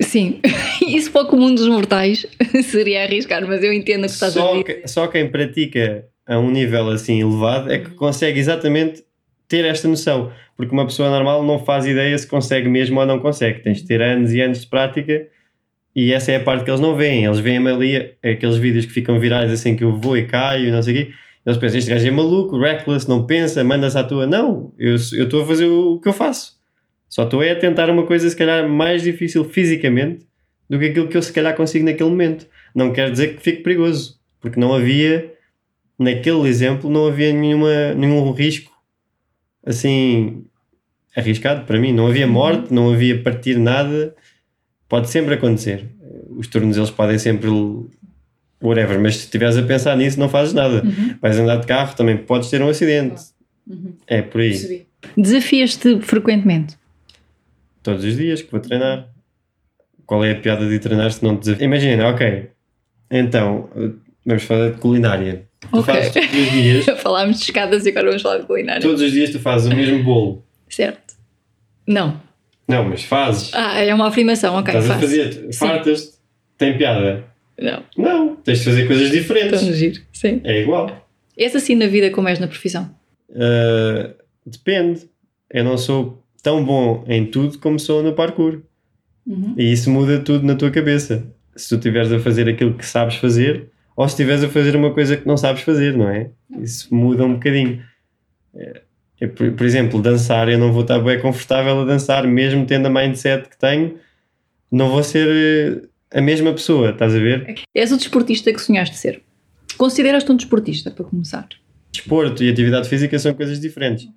Sim, 0.00 0.40
isso 0.86 1.10
para 1.12 1.22
o 1.22 1.26
comum 1.28 1.54
dos 1.54 1.68
mortais 1.68 2.26
seria 2.64 3.04
arriscar, 3.04 3.46
mas 3.46 3.62
eu 3.62 3.72
entendo 3.72 4.00
o 4.04 4.06
que 4.06 4.12
estás 4.12 4.36
a 4.36 4.40
Só, 4.40 4.50
dizer. 4.52 4.64
que- 4.64 4.88
só 4.88 5.06
quem 5.06 5.28
pratica 5.28 6.06
a 6.26 6.38
um 6.38 6.50
nível 6.50 6.88
assim 6.90 7.20
elevado 7.20 7.72
é 7.72 7.78
que 7.78 7.90
consegue 7.90 8.38
exatamente 8.40 9.02
ter 9.48 9.64
esta 9.64 9.86
noção. 9.86 10.32
Porque 10.56 10.72
uma 10.72 10.86
pessoa 10.86 11.10
normal 11.10 11.42
não 11.44 11.58
faz 11.64 11.84
ideia 11.86 12.16
se 12.16 12.26
consegue 12.26 12.68
mesmo 12.68 12.98
ou 13.00 13.06
não 13.06 13.18
consegue. 13.18 13.60
Tens 13.60 13.78
de 13.78 13.86
ter 13.86 14.00
anos 14.00 14.32
e 14.32 14.40
anos 14.40 14.60
de 14.60 14.66
prática 14.66 15.26
e 15.94 16.12
essa 16.12 16.32
é 16.32 16.36
a 16.36 16.40
parte 16.40 16.64
que 16.64 16.70
eles 16.70 16.80
não 16.80 16.96
veem. 16.96 17.24
Eles 17.24 17.38
veem 17.40 17.58
ali 17.68 18.12
aqueles 18.24 18.56
vídeos 18.56 18.86
que 18.86 18.92
ficam 18.92 19.18
virais 19.20 19.52
assim 19.52 19.76
que 19.76 19.84
eu 19.84 19.92
vou 19.96 20.16
e 20.16 20.26
caio 20.26 20.68
e 20.68 20.70
não 20.70 20.82
sei 20.82 20.94
o 20.94 20.96
quê. 21.06 21.12
Eles 21.44 21.58
pensam, 21.58 21.78
este 21.78 21.90
gajo 21.90 22.06
é 22.06 22.10
maluco, 22.10 22.58
reckless, 22.58 23.08
não 23.08 23.26
pensa, 23.26 23.62
manda-se 23.62 23.98
à 23.98 24.04
tua. 24.04 24.26
Não, 24.26 24.72
eu 24.78 24.94
estou 24.94 25.42
a 25.42 25.46
fazer 25.46 25.66
o 25.66 26.00
que 26.00 26.08
eu 26.08 26.12
faço. 26.12 26.54
Só 27.08 27.24
estou 27.24 27.42
é 27.42 27.50
a 27.50 27.58
tentar 27.58 27.90
uma 27.90 28.06
coisa 28.06 28.28
se 28.28 28.34
calhar 28.34 28.68
mais 28.68 29.02
difícil 29.02 29.44
fisicamente 29.44 30.26
do 30.68 30.78
que 30.78 30.86
aquilo 30.86 31.08
que 31.08 31.16
eu 31.16 31.22
se 31.22 31.32
calhar 31.32 31.54
consigo 31.54 31.84
naquele 31.84 32.10
momento. 32.10 32.46
Não 32.74 32.92
quer 32.92 33.10
dizer 33.10 33.36
que 33.36 33.42
fique 33.42 33.62
perigoso, 33.62 34.18
porque 34.40 34.58
não 34.58 34.74
havia, 34.74 35.32
naquele 35.98 36.48
exemplo, 36.48 36.90
não 36.90 37.06
havia 37.06 37.32
nenhuma, 37.32 37.94
nenhum 37.94 38.32
risco 38.32 38.72
assim 39.64 40.44
arriscado 41.14 41.64
para 41.66 41.78
mim. 41.78 41.92
Não 41.92 42.06
havia 42.06 42.26
morte, 42.26 42.72
não 42.72 42.92
havia 42.92 43.22
partir 43.22 43.58
nada. 43.58 44.14
Pode 44.88 45.08
sempre 45.08 45.34
acontecer. 45.34 45.88
Os 46.36 46.48
tornozelos 46.48 46.90
podem 46.90 47.18
sempre 47.18 47.48
whatever, 48.68 48.98
mas 49.00 49.16
se 49.16 49.24
estiveres 49.24 49.56
a 49.56 49.62
pensar 49.62 49.96
nisso, 49.96 50.18
não 50.18 50.28
fazes 50.28 50.52
nada. 50.54 50.82
Uhum. 50.84 51.14
Vais 51.20 51.38
andar 51.38 51.56
de 51.56 51.66
carro, 51.66 51.94
também 51.96 52.16
podes 52.16 52.50
ter 52.50 52.60
um 52.62 52.68
acidente. 52.68 53.22
Uhum. 53.66 53.94
É 54.06 54.22
por 54.22 54.40
aí. 54.40 54.86
Desafias-te 55.16 56.00
frequentemente? 56.00 56.76
Todos 57.82 58.04
os 58.04 58.16
dias 58.16 58.40
que 58.42 58.50
vou 58.50 58.60
treinar. 58.60 59.08
Qual 60.06 60.24
é 60.24 60.32
a 60.32 60.34
piada 60.36 60.68
de 60.68 60.78
treinar 60.78 61.10
se 61.12 61.22
não 61.22 61.36
te 61.36 61.40
desafio? 61.44 61.64
Imagina, 61.64 62.08
ok. 62.08 62.50
Então, 63.10 63.68
vamos 64.24 64.42
falar 64.42 64.70
de 64.70 64.78
culinária. 64.78 65.46
Tu 65.60 65.78
Ok. 65.78 65.94
fazes 65.94 66.12
todos 66.12 66.30
os 66.30 66.50
dias, 66.50 66.84
Falámos 67.00 67.38
de 67.38 67.44
escadas 67.44 67.86
e 67.86 67.88
agora 67.88 68.06
vamos 68.08 68.22
falar 68.22 68.38
de 68.38 68.46
culinária. 68.46 68.82
todos 68.82 69.00
os 69.00 69.12
dias 69.12 69.30
tu 69.30 69.38
fazes 69.40 69.72
o 69.72 69.74
mesmo 69.74 70.02
bolo. 70.02 70.44
Certo. 70.68 71.14
Não. 71.86 72.20
Não, 72.68 72.84
mas 72.88 73.02
fazes. 73.04 73.50
Ah, 73.54 73.78
é 73.80 73.94
uma 73.94 74.08
afirmação, 74.08 74.54
ok. 74.56 74.74
Estás 74.74 74.90
a 74.90 74.94
faço. 74.94 75.00
fazer, 75.06 75.32
Sim. 75.32 75.52
fartas-te. 75.52 76.14
Tem 76.58 76.76
piada? 76.78 77.24
Não, 77.58 77.84
Não, 77.96 78.36
tens 78.36 78.58
de 78.58 78.64
fazer 78.64 78.86
coisas 78.86 79.10
diferentes. 79.10 79.60
giro. 79.76 80.00
Sim. 80.12 80.40
É 80.44 80.62
igual. 80.62 81.08
És 81.36 81.54
assim 81.54 81.74
na 81.74 81.86
vida 81.86 82.10
como 82.10 82.28
és 82.28 82.38
na 82.38 82.46
profissão? 82.48 82.94
Uh, 83.30 84.14
depende. 84.44 85.08
Eu 85.50 85.64
não 85.64 85.78
sou 85.78 86.22
tão 86.42 86.64
bom 86.64 87.04
em 87.06 87.26
tudo 87.26 87.58
como 87.58 87.78
sou 87.78 88.02
no 88.02 88.12
parkour. 88.12 88.60
Uhum. 89.26 89.54
E 89.56 89.72
isso 89.72 89.90
muda 89.90 90.18
tudo 90.18 90.44
na 90.44 90.54
tua 90.54 90.70
cabeça. 90.70 91.26
Se 91.56 91.68
tu 91.68 91.76
estiveres 91.76 92.12
a 92.12 92.18
fazer 92.18 92.48
aquilo 92.48 92.74
que 92.74 92.84
sabes 92.84 93.16
fazer 93.16 93.70
ou 93.96 94.06
se 94.08 94.14
estiveres 94.14 94.42
a 94.42 94.48
fazer 94.48 94.74
uma 94.74 94.92
coisa 94.92 95.16
que 95.16 95.26
não 95.26 95.36
sabes 95.36 95.62
fazer, 95.62 95.96
não 95.96 96.08
é? 96.08 96.30
Isso 96.60 96.92
muda 96.94 97.24
um 97.24 97.34
bocadinho. 97.34 97.82
É, 98.54 98.82
é, 99.20 99.26
por, 99.26 99.64
exemplo, 99.64 100.02
dançar, 100.02 100.48
eu 100.48 100.58
não 100.58 100.72
vou 100.72 100.82
estar 100.82 100.98
bem 100.98 101.20
confortável 101.20 101.80
a 101.80 101.84
dançar, 101.84 102.26
mesmo 102.26 102.66
tendo 102.66 102.86
a 102.86 102.90
mindset 102.90 103.48
que 103.48 103.56
tenho, 103.56 103.96
não 104.70 104.90
vou 104.90 105.02
ser 105.02 105.88
a 106.14 106.20
mesma 106.22 106.52
pessoa, 106.52 106.90
estás 106.90 107.14
a 107.14 107.18
ver? 107.18 107.56
És 107.74 107.92
o 107.92 107.96
desportista 107.96 108.52
que 108.52 108.60
sonhaste 108.60 108.96
ser. 108.96 109.22
Consideras-te 109.76 110.30
um 110.30 110.36
desportista, 110.36 110.90
para 110.90 111.04
começar? 111.04 111.48
Desporto 111.92 112.42
e 112.42 112.48
atividade 112.50 112.88
física 112.88 113.18
são 113.18 113.34
coisas 113.34 113.60
diferentes. 113.60 114.08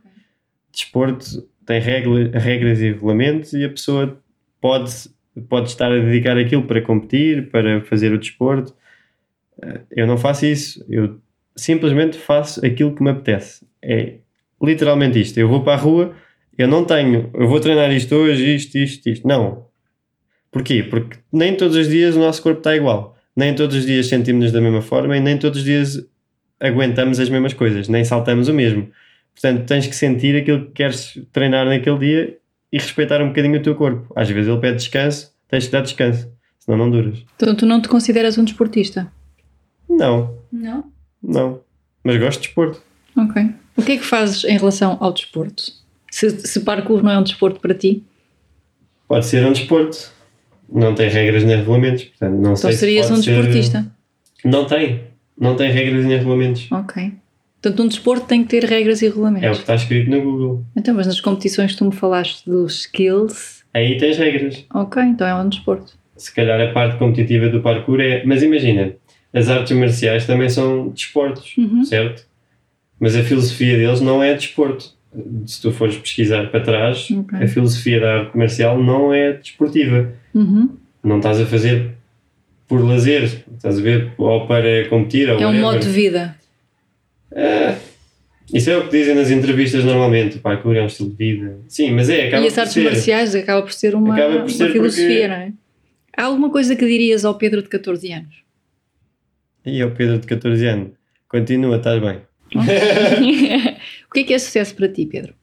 Desporto 0.71 1.47
tem 1.65 1.79
regla, 1.81 2.29
regras 2.39 2.79
e 2.79 2.91
regulamentos 2.91 3.53
e 3.53 3.65
a 3.65 3.69
pessoa 3.69 4.21
pode, 4.61 4.91
pode 5.49 5.69
estar 5.69 5.91
a 5.91 5.97
dedicar 5.99 6.37
aquilo 6.37 6.63
para 6.63 6.81
competir, 6.81 7.49
para 7.49 7.81
fazer 7.81 8.13
o 8.13 8.17
desporto. 8.19 8.75
Eh, 9.61 9.81
Eu 9.91 10.07
não 10.07 10.17
faço 10.17 10.45
isso. 10.45 10.85
Eu 10.87 11.19
simplesmente 11.55 12.17
faço 12.17 12.63
aquilo 12.65 12.95
que 12.95 13.03
me 13.03 13.09
apetece. 13.09 13.65
É 13.81 14.19
literalmente 14.61 15.19
isto. 15.19 15.37
Eu 15.39 15.49
vou 15.49 15.63
para 15.63 15.73
a 15.73 15.77
rua, 15.77 16.15
eu 16.57 16.67
não 16.67 16.85
tenho, 16.85 17.29
eu 17.33 17.47
vou 17.47 17.59
treinar 17.59 17.91
isto 17.91 18.13
hoje, 18.15 18.55
isto, 18.55 18.77
isto, 18.77 19.09
isto. 19.09 19.27
Não. 19.27 19.66
Porquê? 20.57 20.81
Porque 20.81 21.17
nem 21.31 21.55
todos 21.55 21.75
os 21.77 21.87
dias 21.87 22.15
o 22.15 22.19
nosso 22.19 22.41
corpo 22.41 22.59
está 22.59 22.75
igual. 22.75 23.15
Nem 23.35 23.53
todos 23.53 23.75
os 23.75 23.85
dias 23.85 24.07
sentimos-nos 24.07 24.51
da 24.51 24.59
mesma 24.59 24.81
forma 24.81 25.15
e 25.15 25.19
nem 25.19 25.37
todos 25.37 25.59
os 25.59 25.63
dias 25.63 26.03
aguentamos 26.59 27.19
as 27.19 27.29
mesmas 27.29 27.53
coisas, 27.53 27.87
nem 27.87 28.03
saltamos 28.03 28.47
o 28.47 28.53
mesmo. 28.53 28.89
Portanto, 29.35 29.67
tens 29.67 29.85
que 29.85 29.95
sentir 29.95 30.35
aquilo 30.35 30.65
que 30.65 30.71
queres 30.71 31.19
treinar 31.31 31.67
naquele 31.67 31.99
dia 31.99 32.37
e 32.71 32.79
respeitar 32.79 33.21
um 33.21 33.27
bocadinho 33.27 33.59
o 33.59 33.61
teu 33.61 33.75
corpo. 33.75 34.11
Às 34.15 34.27
vezes 34.29 34.49
ele 34.49 34.59
pede 34.59 34.77
descanso, 34.77 35.31
tens 35.47 35.67
que 35.67 35.71
dar 35.71 35.81
descanso, 35.81 36.27
senão 36.57 36.77
não 36.79 36.89
duras. 36.89 37.23
Então 37.35 37.53
tu 37.53 37.67
não 37.67 37.79
te 37.79 37.87
consideras 37.87 38.39
um 38.39 38.43
desportista? 38.43 39.11
Não, 39.87 40.35
Não. 40.51 40.91
não. 41.21 41.61
Mas 42.03 42.17
gosto 42.17 42.41
de 42.41 42.47
desporto. 42.47 42.81
Ok. 43.15 43.43
O 43.75 43.83
que 43.83 43.91
é 43.91 43.97
que 43.97 44.03
fazes 44.03 44.43
em 44.45 44.57
relação 44.57 44.97
ao 44.99 45.13
desporto? 45.13 45.61
Se, 46.09 46.31
se 46.31 46.61
parkour 46.61 47.03
não 47.03 47.11
é 47.11 47.19
um 47.19 47.23
desporto 47.23 47.59
para 47.59 47.75
ti, 47.75 48.03
Pode 49.07 49.25
ser 49.25 49.45
um 49.45 49.53
desporto. 49.53 50.11
Não 50.71 50.93
tem 50.93 51.09
regras 51.09 51.43
nem 51.43 51.55
regulamentos. 51.57 52.03
Portanto, 52.05 52.33
não 52.33 52.39
então 52.39 52.55
sei 52.57 52.71
se 52.73 52.79
serias 52.79 53.07
pode 53.07 53.19
um 53.19 53.23
ser- 53.23 53.31
desportista. 53.35 53.85
Não 54.43 54.65
tem. 54.65 55.01
Não 55.39 55.55
tem 55.55 55.71
regras 55.71 56.05
nem 56.05 56.17
regulamentos. 56.17 56.67
Ok. 56.71 57.11
Portanto, 57.61 57.83
um 57.83 57.87
desporto 57.87 58.25
tem 58.27 58.43
que 58.43 58.49
ter 58.49 58.63
regras 58.65 59.01
e 59.01 59.05
É 59.05 59.09
o 59.09 59.11
que 59.11 59.17
regulamentos. 59.19 59.59
está 59.59 59.75
escrito 59.75 60.09
no 60.09 60.21
Google. 60.21 60.63
Então, 60.75 60.93
mas 60.95 61.07
nas 61.07 61.19
competições 61.21 61.71
que 61.71 61.77
tu 61.77 61.85
me 61.85 61.91
falaste 61.93 62.45
dos 62.45 62.81
skills, 62.81 63.63
Aí 63.73 63.97
tens 63.97 64.17
regras. 64.17 64.65
ok, 64.73 65.01
então 65.03 65.25
é 65.27 65.33
um 65.35 65.49
desporto. 65.49 65.93
Se 66.15 66.33
calhar 66.33 66.59
a 66.59 66.71
parte 66.71 66.97
competitiva 66.97 67.49
do 67.49 67.61
parkour 67.61 67.99
é. 67.99 68.23
Mas 68.25 68.41
imagina, 68.43 68.93
as 69.33 69.49
artes 69.49 69.75
marciais 69.77 70.25
também 70.25 70.49
são 70.49 70.89
desportos, 70.89 71.55
Uhum. 71.57 71.83
certo? 71.83 72.25
Mas 72.99 73.15
a 73.15 73.21
filosofia 73.23 73.77
deles 73.77 74.01
não 74.01 74.21
é 74.23 74.33
desporto. 74.33 74.95
Se 75.45 75.61
tu 75.61 75.71
fores 75.71 75.97
pesquisar 75.97 76.47
para 76.51 76.59
trás, 76.59 77.07
Ok. 77.11 77.39
a 77.43 77.47
filosofia 77.47 77.99
da 77.99 78.13
arte 78.19 78.37
marcial 78.37 78.81
não 78.81 79.13
é 79.13 79.33
desportiva. 79.33 80.11
Uhum. 80.39 80.69
Não 81.03 81.17
estás 81.17 81.39
a 81.41 81.45
fazer 81.45 81.91
por 82.67 82.83
lazer, 82.85 83.23
estás 83.55 83.79
a 83.79 83.81
ver? 83.81 84.11
Ou 84.17 84.45
para 84.47 84.87
competir. 84.89 85.29
Ou 85.29 85.35
É 85.35 85.39
um 85.39 85.43
whatever. 85.45 85.61
modo 85.61 85.79
de 85.79 85.89
vida. 85.89 86.35
Isso 88.53 88.69
é 88.69 88.77
o 88.77 88.85
que 88.85 88.91
dizem 88.97 89.15
nas 89.15 89.29
entrevistas 89.29 89.83
normalmente. 89.83 90.37
O 90.37 90.39
parkour 90.39 90.75
é 90.75 90.81
um 90.81 90.85
estilo 90.87 91.09
de 91.09 91.15
vida. 91.15 91.57
Sim, 91.67 91.91
mas 91.91 92.09
é, 92.09 92.27
acaba 92.27 92.43
e 92.43 92.47
as 92.47 92.57
artes 92.57 92.73
ser. 92.73 92.83
marciais 92.83 93.35
acaba 93.35 93.61
por 93.61 93.73
ser 93.73 93.93
uma, 93.95 94.13
Acaba 94.13 94.33
por 94.33 94.39
uma 94.41 94.49
ser 94.49 94.71
filosofia, 94.71 95.07
porque- 95.07 95.27
não 95.27 95.35
é? 95.35 95.53
Há 96.15 96.23
alguma 96.23 96.49
coisa 96.49 96.75
que 96.75 96.85
dirias 96.85 97.25
ao 97.25 97.35
Pedro 97.35 97.61
de 97.61 97.67
14 97.69 98.11
anos? 98.11 98.35
E 99.65 99.81
é 99.81 99.85
o 99.85 99.91
Pedro 99.91 100.17
de 100.17 100.25
14 100.27 100.65
anos. 100.65 100.91
Continua, 101.27 101.75
estás 101.77 102.01
bem. 102.01 102.21
o 104.09 104.13
que 104.13 104.19
é 104.21 104.23
que 104.23 104.33
é 104.33 104.39
sucesso 104.39 104.73
para 104.75 104.87
ti, 104.87 105.05
Pedro? 105.05 105.33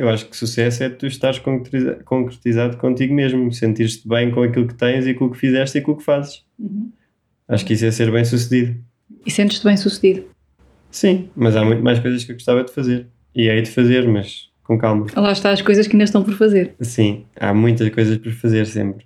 Eu 0.00 0.08
acho 0.08 0.24
que 0.30 0.34
sucesso 0.36 0.82
é 0.82 0.88
tu 0.88 1.06
estares 1.06 1.38
concretiza- 1.38 2.00
concretizado 2.06 2.78
contigo 2.78 3.12
mesmo, 3.12 3.52
sentir-te 3.52 4.08
bem 4.08 4.30
com 4.30 4.42
aquilo 4.42 4.66
que 4.66 4.72
tens 4.72 5.06
e 5.06 5.12
com 5.12 5.26
o 5.26 5.30
que 5.30 5.36
fizeste 5.36 5.76
e 5.76 5.82
com 5.82 5.92
o 5.92 5.96
que 5.98 6.02
fazes. 6.02 6.42
Acho 7.46 7.66
que 7.66 7.74
isso 7.74 7.84
é 7.84 7.90
ser 7.90 8.10
bem 8.10 8.24
sucedido. 8.24 8.82
E 9.26 9.30
sentes-te 9.30 9.62
bem 9.62 9.76
sucedido? 9.76 10.24
Sim, 10.90 11.28
mas 11.36 11.54
há 11.54 11.62
muito 11.62 11.82
mais 11.82 11.98
coisas 11.98 12.24
que 12.24 12.32
eu 12.32 12.36
gostava 12.36 12.64
de 12.64 12.72
fazer. 12.72 13.08
E 13.34 13.48
hei 13.50 13.60
de 13.60 13.70
fazer, 13.70 14.08
mas 14.08 14.48
com 14.64 14.78
calma. 14.78 15.04
Lá 15.14 15.32
está 15.32 15.50
as 15.50 15.60
coisas 15.60 15.86
que 15.86 15.92
ainda 15.92 16.04
estão 16.04 16.24
por 16.24 16.32
fazer. 16.32 16.74
Sim, 16.80 17.26
há 17.36 17.52
muitas 17.52 17.90
coisas 17.90 18.16
por 18.16 18.32
fazer 18.32 18.64
sempre. 18.66 19.04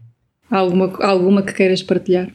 Há 0.48 0.58
alguma, 0.58 0.92
alguma 1.04 1.42
que 1.42 1.52
queiras 1.54 1.82
partilhar? 1.82 2.30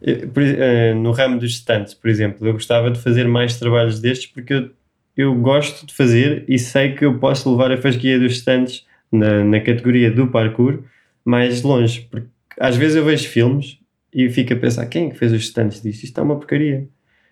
Eu, 0.00 0.28
por- 0.28 0.42
eh, 0.44 0.94
no 0.94 1.10
ramo 1.10 1.40
dos 1.40 1.50
stands, 1.54 1.92
por 1.92 2.08
exemplo, 2.08 2.46
eu 2.46 2.52
gostava 2.52 2.88
de 2.90 3.00
fazer 3.00 3.26
mais 3.26 3.58
trabalhos 3.58 4.00
destes 4.00 4.30
porque 4.30 4.54
eu, 4.54 4.70
eu 5.16 5.34
gosto 5.34 5.86
de 5.86 5.94
fazer 5.94 6.44
e 6.48 6.58
sei 6.58 6.94
que 6.94 7.04
eu 7.04 7.18
posso 7.18 7.50
levar 7.50 7.72
a 7.72 7.76
fasquia 7.76 8.18
dos 8.18 8.32
stands 8.32 8.86
na, 9.10 9.44
na 9.44 9.60
categoria 9.60 10.10
do 10.10 10.26
parkour 10.28 10.80
mais 11.24 11.62
longe. 11.62 12.06
Porque 12.10 12.28
às 12.58 12.76
vezes 12.76 12.96
eu 12.96 13.04
vejo 13.04 13.28
filmes 13.28 13.78
e 14.14 14.28
fico 14.28 14.52
a 14.52 14.56
pensar: 14.56 14.86
quem 14.86 15.06
é 15.06 15.10
que 15.10 15.18
fez 15.18 15.32
os 15.32 15.42
stands 15.42 15.82
disto? 15.82 16.04
Isto 16.04 16.20
é 16.20 16.22
uma 16.22 16.36
porcaria. 16.36 16.86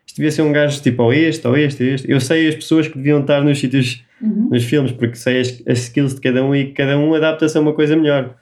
Isto 0.07 0.17
devia 0.17 0.31
ser 0.31 0.43
um 0.43 0.53
gajo 0.53 0.81
tipo 0.81 1.03
ou 1.03 1.13
este, 1.13 1.47
ou 1.47 1.57
este, 1.57 1.83
ou 1.83 1.89
este. 1.91 2.11
Eu 2.11 2.21
sei 2.21 2.49
as 2.49 2.55
pessoas 2.55 2.89
que 2.89 2.97
deviam 2.97 3.21
estar 3.21 3.43
nos 3.43 3.59
sítios, 3.59 4.03
nos 4.51 4.65
filmes, 4.65 4.91
porque 4.93 5.17
sei 5.17 5.41
as, 5.41 5.63
as 5.67 5.79
skills 5.81 6.15
de 6.15 6.21
cada 6.21 6.43
um 6.43 6.55
e 6.55 6.73
cada 6.73 6.99
um 6.99 7.15
adapta-se 7.15 7.59
a 7.59 7.61
uma 7.61 7.75
coisa 7.75 7.95
melhor. 7.95 8.35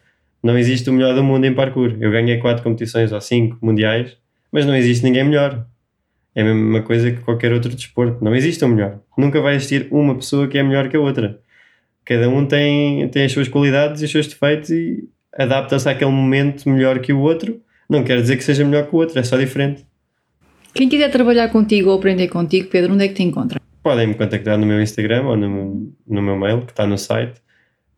Não 0.43 0.57
existe 0.57 0.89
o 0.89 0.93
melhor 0.93 1.15
do 1.15 1.25
mundo 1.25 1.45
em 1.45 1.53
parkour. 1.53 1.97
Eu 1.99 2.13
ganhei 2.13 2.39
quatro 2.39 2.63
competições 2.63 3.11
ou 3.11 3.21
cinco 3.21 3.59
mundiais, 3.61 4.17
mas 4.53 4.65
não 4.65 4.77
existe 4.77 5.05
ninguém 5.05 5.25
melhor. 5.25 5.67
É 6.37 6.43
a 6.43 6.45
mesma 6.45 6.83
coisa 6.83 7.11
que 7.11 7.23
qualquer 7.23 7.53
outro 7.53 7.75
desporto. 7.75 8.23
Não 8.23 8.37
existe 8.37 8.65
o 8.65 8.69
melhor. 8.69 9.01
Nunca 9.19 9.41
vai 9.41 9.57
existir 9.57 9.89
uma 9.91 10.15
pessoa 10.15 10.47
que 10.47 10.59
é 10.59 10.63
melhor 10.63 10.89
que 10.89 10.97
a 10.97 11.01
outra. 11.01 11.41
Cada 12.05 12.29
um 12.29 12.47
tem, 12.47 13.09
tem 13.09 13.25
as 13.25 13.33
suas 13.33 13.49
qualidades 13.49 14.03
e 14.03 14.05
os 14.05 14.11
seus 14.13 14.29
defeitos 14.29 14.71
e 14.71 15.09
adapta-se 15.37 15.89
àquele 15.89 16.11
momento 16.11 16.69
melhor 16.69 17.01
que 17.01 17.13
o 17.13 17.21
outro. 17.21 17.61
Não 17.89 18.05
quer 18.05 18.21
dizer 18.21 18.37
que 18.37 18.45
seja 18.45 18.65
melhor 18.65 18.87
que 18.87 18.95
o 18.95 18.99
outro, 18.99 19.19
é 19.19 19.23
só 19.23 19.37
diferente. 19.37 19.85
Quem 20.75 20.89
quiser 20.89 21.11
trabalhar 21.11 21.49
contigo 21.49 21.91
ou 21.91 21.97
aprender 21.97 22.29
contigo, 22.29 22.69
Pedro, 22.69 22.93
onde 22.93 23.05
é 23.05 23.09
que 23.09 23.15
te 23.15 23.23
encontra? 23.23 23.59
podem 23.87 24.09
me 24.09 24.15
contactar 24.15 24.59
no 24.59 24.67
meu 24.67 24.83
Instagram 24.83 25.29
ou 25.29 25.37
no, 25.37 25.95
no 26.05 26.21
meu 26.21 26.37
mail, 26.37 26.63
que 26.63 26.73
está 26.73 26.85
no 26.85 26.99
site, 26.99 27.41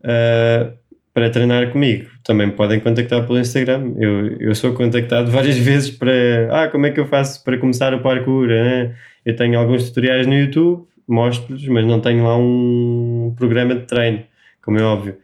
uh, 0.01 0.71
para 1.13 1.29
treinar 1.29 1.71
comigo. 1.71 2.09
Também 2.23 2.47
me 2.47 2.53
podem 2.53 2.79
contactar 2.79 3.25
pelo 3.25 3.39
Instagram. 3.39 3.93
Eu, 3.97 4.37
eu 4.39 4.55
sou 4.55 4.73
contactado 4.73 5.29
várias 5.31 5.57
vezes 5.57 5.91
para 5.91 6.11
ah, 6.51 6.67
como 6.67 6.85
é 6.85 6.91
que 6.91 6.99
eu 6.99 7.07
faço 7.07 7.43
para 7.43 7.57
começar 7.57 7.93
o 7.93 8.01
parkour? 8.01 8.47
né? 8.47 8.95
Eu 9.25 9.35
tenho 9.35 9.59
alguns 9.59 9.89
tutoriais 9.89 10.25
no 10.25 10.33
YouTube, 10.33 10.87
mostro-lhes, 11.07 11.67
mas 11.67 11.85
não 11.85 11.99
tenho 11.99 12.23
lá 12.23 12.37
um 12.37 13.33
programa 13.37 13.75
de 13.75 13.85
treino, 13.85 14.23
como 14.63 14.79
é 14.79 14.83
óbvio. 14.83 15.17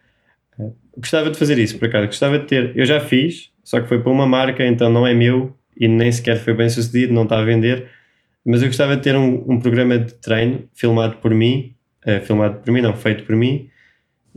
Uh, 0.58 0.74
gostava 0.96 1.30
de 1.30 1.38
fazer 1.38 1.58
isso, 1.58 1.78
por 1.78 1.88
acaso. 1.88 2.06
Gostava 2.06 2.38
de 2.38 2.46
ter. 2.46 2.72
Eu 2.76 2.84
já 2.84 3.00
fiz, 3.00 3.50
só 3.64 3.80
que 3.80 3.88
foi 3.88 4.00
para 4.00 4.12
uma 4.12 4.26
marca, 4.26 4.66
então 4.66 4.90
não 4.90 5.06
é 5.06 5.14
meu 5.14 5.56
e 5.78 5.88
nem 5.88 6.10
sequer 6.10 6.36
foi 6.36 6.54
bem 6.54 6.68
sucedido, 6.68 7.12
não 7.12 7.24
está 7.24 7.38
a 7.38 7.44
vender 7.44 7.86
mas 8.46 8.62
eu 8.62 8.68
gostava 8.68 8.96
de 8.96 9.02
ter 9.02 9.16
um, 9.16 9.44
um 9.48 9.58
programa 9.58 9.98
de 9.98 10.14
treino 10.14 10.68
filmado 10.72 11.16
por 11.16 11.34
mim, 11.34 11.74
eh, 12.04 12.20
filmado 12.20 12.60
por 12.60 12.72
mim, 12.72 12.80
não, 12.80 12.94
feito 12.94 13.24
por 13.24 13.34
mim, 13.34 13.68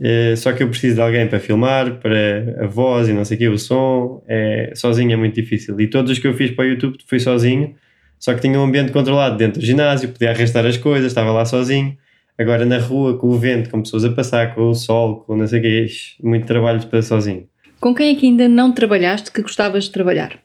eh, 0.02 0.34
só 0.34 0.52
que 0.52 0.62
eu 0.62 0.68
preciso 0.68 0.94
de 0.94 1.02
alguém 1.02 1.26
para 1.26 1.38
filmar, 1.38 1.98
para 2.00 2.64
a 2.64 2.66
voz 2.66 3.08
e 3.08 3.12
não 3.12 3.24
sei 3.24 3.36
o 3.36 3.38
quê, 3.38 3.48
o 3.48 3.58
som, 3.58 4.24
é, 4.26 4.72
sozinho 4.74 5.12
é 5.12 5.16
muito 5.16 5.34
difícil. 5.34 5.78
E 5.78 5.86
todos 5.86 6.10
os 6.10 6.18
que 6.18 6.26
eu 6.26 6.32
fiz 6.32 6.50
para 6.52 6.64
o 6.64 6.68
YouTube 6.68 6.96
fui 7.06 7.20
sozinho, 7.20 7.74
só 8.18 8.32
que 8.32 8.40
tinha 8.40 8.58
um 8.58 8.64
ambiente 8.64 8.92
controlado 8.92 9.36
dentro 9.36 9.60
do 9.60 9.66
ginásio, 9.66 10.08
podia 10.08 10.30
arrastar 10.30 10.64
as 10.64 10.78
coisas, 10.78 11.08
estava 11.08 11.30
lá 11.32 11.44
sozinho. 11.44 11.96
Agora 12.38 12.64
na 12.64 12.78
rua, 12.78 13.18
com 13.18 13.28
o 13.28 13.38
vento, 13.38 13.68
com 13.68 13.82
pessoas 13.82 14.04
a 14.04 14.10
passar, 14.10 14.54
com 14.54 14.70
o 14.70 14.74
sol, 14.74 15.16
com 15.26 15.36
não 15.36 15.46
sei 15.46 15.58
o 15.58 15.62
quê, 15.62 15.84
ixi, 15.84 16.16
muito 16.24 16.46
trabalho 16.46 16.84
para 16.86 17.02
sozinho. 17.02 17.46
Com 17.78 17.94
quem 17.94 18.14
é 18.14 18.18
que 18.18 18.26
ainda 18.26 18.48
não 18.48 18.72
trabalhaste 18.72 19.30
que 19.30 19.42
gostavas 19.42 19.84
de 19.84 19.90
trabalhar? 19.90 20.38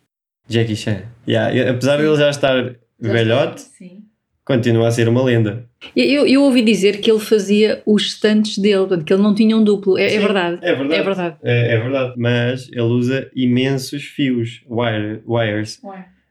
Jackie 0.49 0.75
Chan. 0.75 1.03
Yeah, 1.27 1.71
apesar 1.71 1.97
de 1.97 2.03
ele 2.03 2.15
já 2.17 2.29
estar 2.29 2.75
velhote, 2.99 3.61
Sim. 3.61 4.04
Continua 4.45 4.87
a 4.87 4.91
ser 4.91 5.09
uma 5.09 5.23
lenda. 5.23 5.65
Eu, 5.95 6.27
eu 6.27 6.43
ouvi 6.43 6.61
dizer 6.61 6.99
que 6.99 7.11
ele 7.11 7.19
fazia 7.19 7.81
os 7.85 8.11
stunts 8.11 8.57
dele, 8.57 8.77
portanto, 8.79 9.03
que 9.03 9.13
ele 9.13 9.23
não 9.23 9.33
tinha 9.33 9.57
um 9.57 9.63
duplo. 9.63 9.97
É, 9.97 10.05
é 10.05 10.09
Sim, 10.09 10.19
verdade. 10.19 10.59
É 10.61 10.75
verdade. 10.75 10.93
É 10.93 11.03
verdade. 11.03 11.35
É, 11.43 11.73
é 11.73 11.79
verdade. 11.79 12.13
Mas 12.15 12.69
ele 12.71 12.81
usa 12.81 13.29
imensos 13.35 14.03
fios, 14.03 14.63
wire, 14.69 15.21
wires. 15.27 15.81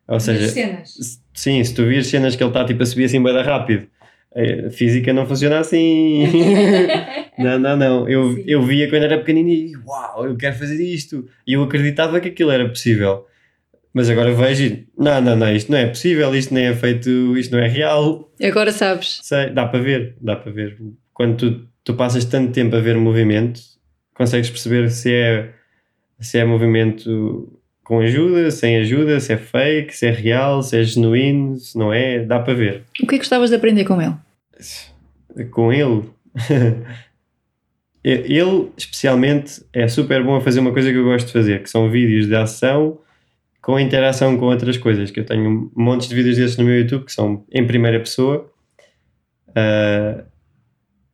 Ou 0.06 0.20
seja, 0.20 0.48
cenas. 0.48 1.20
sim, 1.32 1.64
se 1.64 1.74
tu 1.74 1.84
vires 1.86 2.06
cenas 2.06 2.36
que 2.36 2.42
ele 2.42 2.50
está 2.50 2.64
tipo 2.64 2.82
a 2.82 2.86
subir 2.86 3.04
assim 3.04 3.22
bem 3.22 3.34
rápido, 3.42 3.86
a 4.66 4.70
física 4.70 5.12
não 5.12 5.26
funciona 5.26 5.58
assim. 5.60 6.26
não, 7.38 7.58
não, 7.58 7.76
não. 7.76 8.08
Eu, 8.08 8.34
Sim. 8.34 8.44
eu 8.46 8.62
via 8.62 8.88
quando 8.90 9.04
era 9.04 9.18
pequenino 9.18 9.48
e 9.48 9.76
uau, 9.86 10.26
eu 10.26 10.36
quero 10.36 10.56
fazer 10.56 10.82
isto. 10.82 11.26
E 11.46 11.54
eu 11.54 11.62
acreditava 11.62 12.20
que 12.20 12.28
aquilo 12.28 12.50
era 12.50 12.68
possível. 12.68 13.26
Mas 13.94 14.10
agora 14.10 14.34
vejo 14.34 14.64
e 14.64 14.88
não, 14.98 15.20
não, 15.20 15.36
não, 15.36 15.54
isto 15.54 15.70
não 15.70 15.78
é 15.78 15.86
possível, 15.86 16.34
isto 16.34 16.52
nem 16.52 16.66
é 16.66 16.74
feito, 16.74 17.38
isto 17.38 17.52
não 17.52 17.60
é 17.60 17.68
real. 17.68 18.28
Agora 18.42 18.72
sabes. 18.72 19.20
Sei, 19.22 19.50
dá 19.50 19.66
para 19.66 19.78
ver, 19.80 20.16
dá 20.20 20.34
para 20.34 20.50
ver. 20.50 20.76
Quando 21.12 21.36
tu, 21.36 21.68
tu 21.84 21.94
passas 21.94 22.24
tanto 22.24 22.52
tempo 22.52 22.74
a 22.74 22.80
ver 22.80 22.96
movimento, 22.96 23.60
consegues 24.12 24.50
perceber 24.50 24.90
se 24.90 25.14
é, 25.14 25.50
se 26.18 26.38
é 26.38 26.44
movimento 26.44 27.56
com 27.84 28.00
ajuda, 28.00 28.50
sem 28.50 28.78
ajuda, 28.78 29.20
se 29.20 29.32
é 29.32 29.36
fake, 29.36 29.96
se 29.96 30.06
é 30.06 30.10
real, 30.10 30.60
se 30.60 30.76
é 30.76 30.82
genuíno, 30.82 31.54
se 31.60 31.78
não 31.78 31.92
é, 31.92 32.24
dá 32.24 32.40
para 32.40 32.54
ver. 32.54 32.82
O 33.00 33.06
que 33.06 33.14
é 33.14 33.18
que 33.18 33.18
gostavas 33.18 33.50
de 33.50 33.56
aprender 33.56 33.84
com 33.84 34.02
ele? 34.02 34.14
Com 35.52 35.72
ele, 35.72 36.02
ele 38.02 38.70
especialmente 38.76 39.62
é 39.72 39.86
super 39.86 40.24
bom 40.24 40.34
a 40.34 40.40
fazer 40.40 40.58
uma 40.58 40.72
coisa 40.72 40.90
que 40.90 40.98
eu 40.98 41.04
gosto 41.04 41.26
de 41.26 41.32
fazer, 41.32 41.62
que 41.62 41.70
são 41.70 41.88
vídeos 41.88 42.26
de 42.26 42.34
ação 42.34 42.98
com 43.64 43.80
interação 43.80 44.36
com 44.36 44.44
outras 44.46 44.76
coisas, 44.76 45.10
que 45.10 45.20
eu 45.20 45.24
tenho 45.24 45.70
montes 45.74 46.06
de 46.06 46.14
vídeos 46.14 46.36
desses 46.36 46.58
no 46.58 46.64
meu 46.64 46.78
YouTube 46.80 47.06
que 47.06 47.12
são 47.12 47.44
em 47.50 47.66
primeira 47.66 47.98
pessoa, 47.98 48.50
ah, 49.56 50.22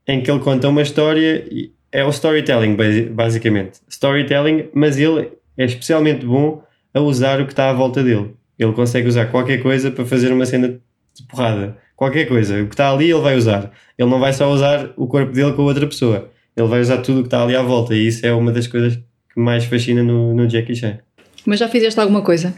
em 0.09 0.21
que 0.21 0.29
ele 0.29 0.41
conta 0.41 0.69
uma 0.69 0.83
história, 0.83 1.45
é 1.93 2.05
o 2.05 2.11
storytelling 2.11 2.75
basi- 2.75 3.09
basicamente, 3.09 3.79
storytelling, 3.89 4.69
mas 4.75 4.99
ele 4.99 5.31
é 5.57 5.65
especialmente 5.65 6.27
bom 6.27 6.63
a 6.93 7.01
usar 7.01 7.41
o 7.41 7.47
que 7.47 7.53
está 7.53 7.71
à 7.71 7.73
volta 7.73 8.03
dele. 8.03 8.35
Ele 8.59 8.73
consegue 8.73 9.07
usar 9.07 9.27
qualquer 9.27 9.63
coisa 9.63 9.91
para 9.91 10.05
fazer 10.05 10.33
uma 10.33 10.45
cena 10.45 10.81
de 11.15 11.23
porrada, 11.29 11.77
qualquer 11.95 12.27
coisa, 12.27 12.61
o 12.61 12.67
que 12.67 12.75
está 12.75 12.91
ali 12.91 13.11
ele 13.11 13.21
vai 13.21 13.37
usar. 13.37 13.71
Ele 13.97 14.11
não 14.11 14.19
vai 14.19 14.33
só 14.33 14.51
usar 14.51 14.93
o 14.97 15.07
corpo 15.07 15.33
dele 15.33 15.53
com 15.53 15.63
outra 15.63 15.87
pessoa, 15.87 16.29
ele 16.57 16.67
vai 16.67 16.81
usar 16.81 16.99
tudo 16.99 17.21
o 17.21 17.23
que 17.23 17.29
está 17.29 17.45
ali 17.45 17.55
à 17.55 17.63
volta, 17.63 17.95
e 17.95 18.09
isso 18.09 18.27
é 18.27 18.33
uma 18.33 18.51
das 18.51 18.67
coisas 18.67 18.97
que 18.97 19.41
mais 19.41 19.65
fascina 19.65 20.03
no, 20.03 20.35
no 20.35 20.49
Jackie 20.49 20.75
Chan. 20.75 20.99
Mas 21.47 21.59
já 21.59 21.69
fizeste 21.69 21.99
alguma 21.99 22.23
coisa 22.23 22.55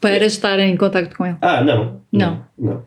para 0.00 0.24
estar 0.24 0.58
em 0.58 0.76
contacto 0.76 1.16
com 1.16 1.26
ele? 1.26 1.36
Ah, 1.40 1.62
não. 1.62 2.02
Não. 2.12 2.44
Não. 2.58 2.84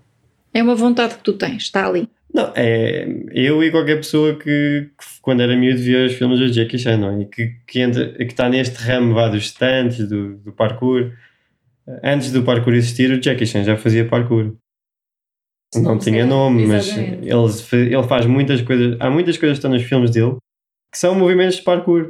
É 0.53 0.61
uma 0.61 0.75
vontade 0.75 1.15
que 1.15 1.23
tu 1.23 1.33
tens, 1.33 1.63
está 1.63 1.87
ali. 1.87 2.09
Não, 2.33 2.51
é 2.53 3.07
eu 3.31 3.63
e 3.63 3.71
qualquer 3.71 3.95
pessoa 3.95 4.35
que, 4.35 4.89
que 4.97 5.05
quando 5.21 5.41
era 5.41 5.55
miúdo 5.55 5.79
via 5.79 6.05
os 6.05 6.13
filmes 6.13 6.39
do 6.39 6.51
Jackie 6.51 6.77
Chan, 6.77 6.97
não 6.97 7.17
é? 7.17 7.21
E 7.21 7.25
que, 7.25 7.55
que, 7.65 7.79
entra, 7.79 8.11
que 8.11 8.23
está 8.23 8.49
neste 8.49 8.75
ramo 8.75 9.13
vá, 9.13 9.29
dos 9.29 9.45
stands, 9.45 10.05
do, 10.07 10.35
do 10.37 10.51
parkour. 10.51 11.13
Antes 12.03 12.33
do 12.33 12.43
parkour 12.43 12.73
existir, 12.73 13.09
o 13.09 13.21
Jackie 13.21 13.45
Chan 13.45 13.63
já 13.63 13.77
fazia 13.77 14.05
parkour. 14.05 14.53
Não 15.75 15.97
tinha 15.97 16.25
nome, 16.25 16.65
mas 16.65 16.89
ele, 16.97 17.93
ele 17.93 18.03
faz 18.07 18.25
muitas 18.25 18.61
coisas. 18.61 18.97
Há 18.99 19.09
muitas 19.09 19.37
coisas 19.37 19.57
que 19.57 19.59
estão 19.65 19.71
nos 19.71 19.83
filmes 19.83 20.11
dele 20.11 20.35
que 20.91 20.99
são 20.99 21.15
movimentos 21.15 21.57
de 21.57 21.63
parkour. 21.63 22.07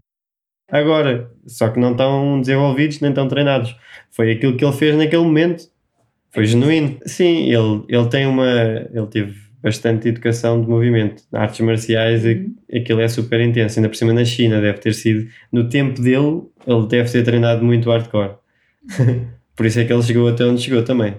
Agora, 0.70 1.30
só 1.46 1.70
que 1.70 1.80
não 1.80 1.92
estão 1.92 2.40
desenvolvidos 2.42 3.00
nem 3.00 3.12
estão 3.12 3.28
treinados. 3.28 3.76
Foi 4.12 4.32
aquilo 4.32 4.58
que 4.58 4.66
ele 4.66 4.74
fez 4.74 4.96
naquele 4.96 5.24
momento. 5.24 5.66
Foi 6.32 6.44
é 6.44 6.48
genuíno. 6.48 6.98
Sim, 7.06 7.52
ele, 7.52 7.84
ele 7.88 8.08
tem 8.08 8.26
uma. 8.26 8.48
Ele 8.94 9.08
teve 9.08 9.36
bastante 9.62 10.08
educação 10.10 10.62
de 10.62 10.68
movimento. 10.68 11.24
Artes 11.34 11.60
marciais, 11.62 12.26
uhum. 12.26 12.54
aquilo 12.74 13.02
é 13.02 13.08
super 13.08 13.40
intenso. 13.42 13.80
Ainda 13.80 13.90
por 13.90 13.96
cima 13.96 14.14
na 14.14 14.26
China, 14.26 14.62
deve 14.62 14.80
ter 14.80 14.94
sido. 14.94 15.28
No 15.52 15.70
tempo 15.70 16.02
dele, 16.02 16.44
ele 16.68 16.88
deve 16.88 17.12
ter 17.12 17.24
treinado 17.24 17.64
muito 17.64 17.90
hardcore. 17.90 18.36
por 19.56 19.66
isso 19.66 19.80
é 19.80 19.86
que 19.86 19.94
ele 19.94 20.04
chegou 20.04 20.28
até 20.28 20.46
onde 20.46 20.62
chegou 20.62 20.84
também. 20.84 21.16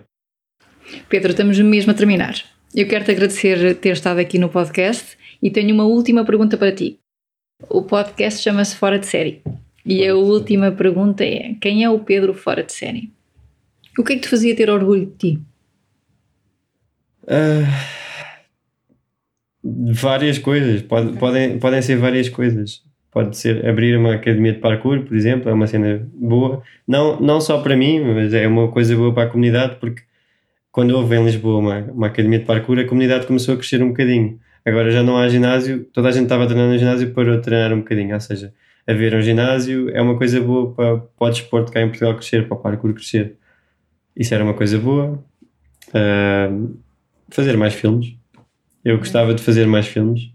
Pedro, 1.09 1.31
estamos 1.31 1.59
mesmo 1.59 1.91
a 1.91 1.95
terminar. 1.95 2.35
Eu 2.75 2.87
quero 2.87 3.05
te 3.05 3.11
agradecer 3.11 3.75
ter 3.77 3.91
estado 3.91 4.19
aqui 4.19 4.39
no 4.39 4.49
podcast 4.49 5.17
e 5.43 5.51
tenho 5.51 5.75
uma 5.75 5.85
última 5.85 6.25
pergunta 6.25 6.57
para 6.57 6.73
ti. 6.73 6.99
O 7.69 7.83
podcast 7.83 8.43
chama-se 8.43 8.77
Fora 8.77 8.99
de 8.99 9.07
Série. 9.07 9.43
E 9.85 10.07
a 10.07 10.15
última 10.15 10.73
pergunta 10.73 11.25
é: 11.25 11.55
quem 11.61 11.85
é 11.85 11.91
o 11.91 11.99
Pedro 11.99 12.35
fora 12.35 12.63
de 12.63 12.73
série? 12.73 13.13
O 13.99 14.05
que 14.05 14.13
é 14.13 14.17
que 14.17 14.23
te 14.23 14.29
fazia 14.29 14.55
ter 14.55 14.69
orgulho 14.69 15.07
de 15.07 15.13
ti? 15.17 15.43
Uh 17.23 18.07
várias 19.93 20.39
coisas, 20.39 20.83
Pode, 20.83 21.17
podem, 21.19 21.59
podem 21.59 21.83
ser 21.83 21.97
várias 21.97 22.29
coisas. 22.29 22.83
Pode 23.11 23.37
ser 23.37 23.67
abrir 23.67 23.97
uma 23.97 24.15
academia 24.15 24.53
de 24.53 24.59
parkour, 24.59 25.03
por 25.03 25.17
exemplo, 25.17 25.49
é 25.49 25.53
uma 25.53 25.67
cena 25.67 26.07
boa. 26.15 26.63
Não, 26.87 27.19
não 27.19 27.41
só 27.41 27.61
para 27.63 27.77
mim, 27.77 28.01
mas 28.01 28.35
é 28.35 28.47
uma 28.47 28.69
coisa 28.69 28.95
boa 28.95 29.13
para 29.13 29.25
a 29.25 29.31
comunidade, 29.31 29.77
porque 29.81 30.03
quando 30.71 30.91
houve 30.91 31.17
em 31.17 31.25
Lisboa 31.25 31.59
uma, 31.59 31.79
uma 31.93 32.07
academia 32.09 32.39
de 32.39 32.45
parkour, 32.45 32.79
a 32.79 32.85
comunidade 32.85 33.27
começou 33.27 33.55
a 33.55 33.57
crescer 33.57 33.83
um 33.83 33.89
bocadinho. 33.89 34.39
Agora 34.67 34.91
já 34.91 35.03
não 35.03 35.17
há 35.17 35.29
ginásio, 35.29 35.85
toda 35.93 36.09
a 36.09 36.13
gente 36.13 36.25
estava 36.25 36.47
treinando 36.47 36.73
no 36.73 36.79
ginásio 36.79 37.07
de 37.07 37.43
treinar 37.43 37.73
um 37.73 37.79
bocadinho. 37.79 38.15
Ou 38.15 38.21
seja, 38.21 38.53
haver 38.87 39.15
um 39.15 39.23
ginásio 39.23 39.89
é 39.91 40.03
uma 40.03 40.19
coisa 40.19 40.41
boa 40.41 40.75
para, 40.75 40.97
para 40.99 41.27
o 41.27 41.31
desporto 41.31 41.73
cá 41.73 41.81
em 41.81 41.89
Portugal 41.89 42.15
crescer, 42.15 42.49
para 42.49 42.57
o 42.57 42.61
parkour 42.61 42.93
crescer. 42.93 43.37
Isso 44.17 44.35
era 44.35 44.43
uma 44.43 44.55
coisa 44.55 44.79
boa. 44.79 45.23
Uh, 45.89 46.77
fazer 47.31 47.57
mais 47.57 47.75
filmes 47.75 48.17
eu 48.87 48.99
gostava 48.99 49.35
de 49.35 49.43
fazer 49.43 49.67
mais 49.67 49.89
filmes, 49.89 50.31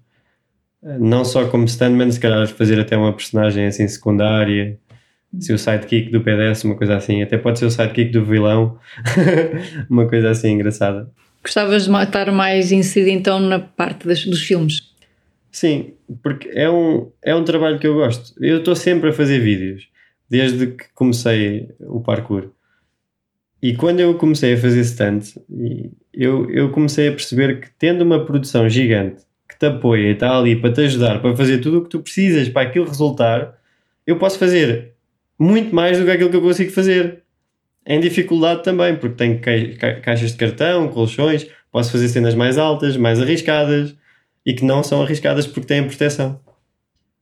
não 0.99 1.23
só 1.23 1.47
como 1.47 1.63
standman, 1.63 2.11
se 2.11 2.19
calhar 2.19 2.45
fazer 2.49 2.77
até 2.81 2.97
uma 2.97 3.13
personagem 3.13 3.65
assim 3.65 3.87
secundária, 3.87 4.77
se 5.39 5.53
o 5.53 5.57
sidekick 5.57 6.11
do 6.11 6.19
PDS, 6.19 6.65
uma 6.65 6.75
coisa 6.75 6.97
assim, 6.97 7.23
até 7.23 7.37
pode 7.37 7.59
ser 7.59 7.65
o 7.65 7.71
sidekick 7.71 8.11
do 8.11 8.25
vilão, 8.25 8.77
uma 9.89 10.05
coisa 10.05 10.31
assim 10.31 10.49
engraçada. 10.49 11.09
Gostavas 11.43 11.87
de 11.87 12.03
estar 12.03 12.31
mais 12.31 12.71
inserido 12.71 13.09
então 13.09 13.39
na 13.39 13.59
parte 13.59 14.07
das, 14.07 14.25
dos 14.25 14.41
filmes? 14.41 14.91
Sim, 15.51 15.93
porque 16.23 16.49
é 16.53 16.69
um, 16.69 17.11
é 17.21 17.35
um 17.35 17.43
trabalho 17.43 17.79
que 17.79 17.87
eu 17.87 17.95
gosto. 17.95 18.33
Eu 18.43 18.59
estou 18.59 18.75
sempre 18.75 19.09
a 19.09 19.13
fazer 19.13 19.39
vídeos, 19.39 19.87
desde 20.29 20.67
que 20.67 20.85
comecei 20.93 21.69
o 21.79 21.99
parkour. 21.99 22.51
E 23.61 23.75
quando 23.75 23.99
eu 23.99 24.15
comecei 24.15 24.53
a 24.53 24.57
fazer 24.57 24.83
stunt, 24.83 25.35
eu, 26.13 26.49
eu 26.49 26.71
comecei 26.71 27.09
a 27.09 27.11
perceber 27.11 27.59
que 27.59 27.69
tendo 27.77 28.03
uma 28.03 28.25
produção 28.25 28.67
gigante 28.67 29.23
que 29.47 29.57
te 29.57 29.65
apoia 29.65 30.07
e 30.07 30.13
está 30.13 30.37
ali 30.37 30.55
para 30.55 30.71
te 30.71 30.81
ajudar, 30.81 31.21
para 31.21 31.35
fazer 31.35 31.59
tudo 31.59 31.79
o 31.79 31.83
que 31.83 31.89
tu 31.89 31.99
precisas 31.99 32.49
para 32.49 32.67
aquilo 32.67 32.87
resultar, 32.87 33.55
eu 34.07 34.17
posso 34.17 34.39
fazer 34.39 34.93
muito 35.37 35.75
mais 35.75 35.99
do 35.99 36.05
que 36.05 36.11
aquilo 36.11 36.29
que 36.29 36.35
eu 36.37 36.41
consigo 36.41 36.71
fazer. 36.71 37.20
Em 37.85 37.99
dificuldade 37.99 38.63
também, 38.63 38.95
porque 38.95 39.15
tenho 39.15 39.39
ca 39.39 39.99
caixas 40.01 40.31
de 40.31 40.37
cartão, 40.37 40.87
colchões, 40.87 41.47
posso 41.71 41.91
fazer 41.91 42.09
cenas 42.09 42.35
mais 42.35 42.57
altas, 42.57 42.95
mais 42.95 43.19
arriscadas 43.19 43.95
e 44.45 44.53
que 44.53 44.63
não 44.63 44.83
são 44.83 45.01
arriscadas 45.01 45.47
porque 45.47 45.67
têm 45.67 45.83
proteção. 45.87 46.39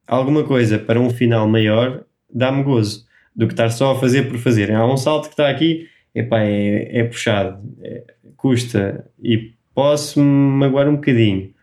Alguma 0.08 0.44
coisa 0.44 0.78
para 0.80 1.00
um 1.00 1.10
final 1.10 1.48
maior 1.48 2.04
dá-me 2.34 2.64
gozo 2.64 3.06
do 3.36 3.48
que 3.48 3.54
estar 3.54 3.70
só 3.70 3.92
a 3.92 4.00
fazer 4.00 4.24
por 4.28 4.38
fazer. 4.38 4.72
Há 4.72 4.86
um 4.86 4.98
salto 4.98 5.26
que 5.26 5.34
está 5.34 5.50
aqui 5.50 5.88
epá, 6.14 6.42
é, 6.42 7.00
é 7.00 7.04
puxado, 7.04 7.62
é, 7.82 8.04
custa 8.36 9.06
e 9.22 9.54
posso 9.74 10.20
me 10.20 10.58
magoar 10.58 10.88
um 10.88 10.96
bocadinho. 10.96 11.54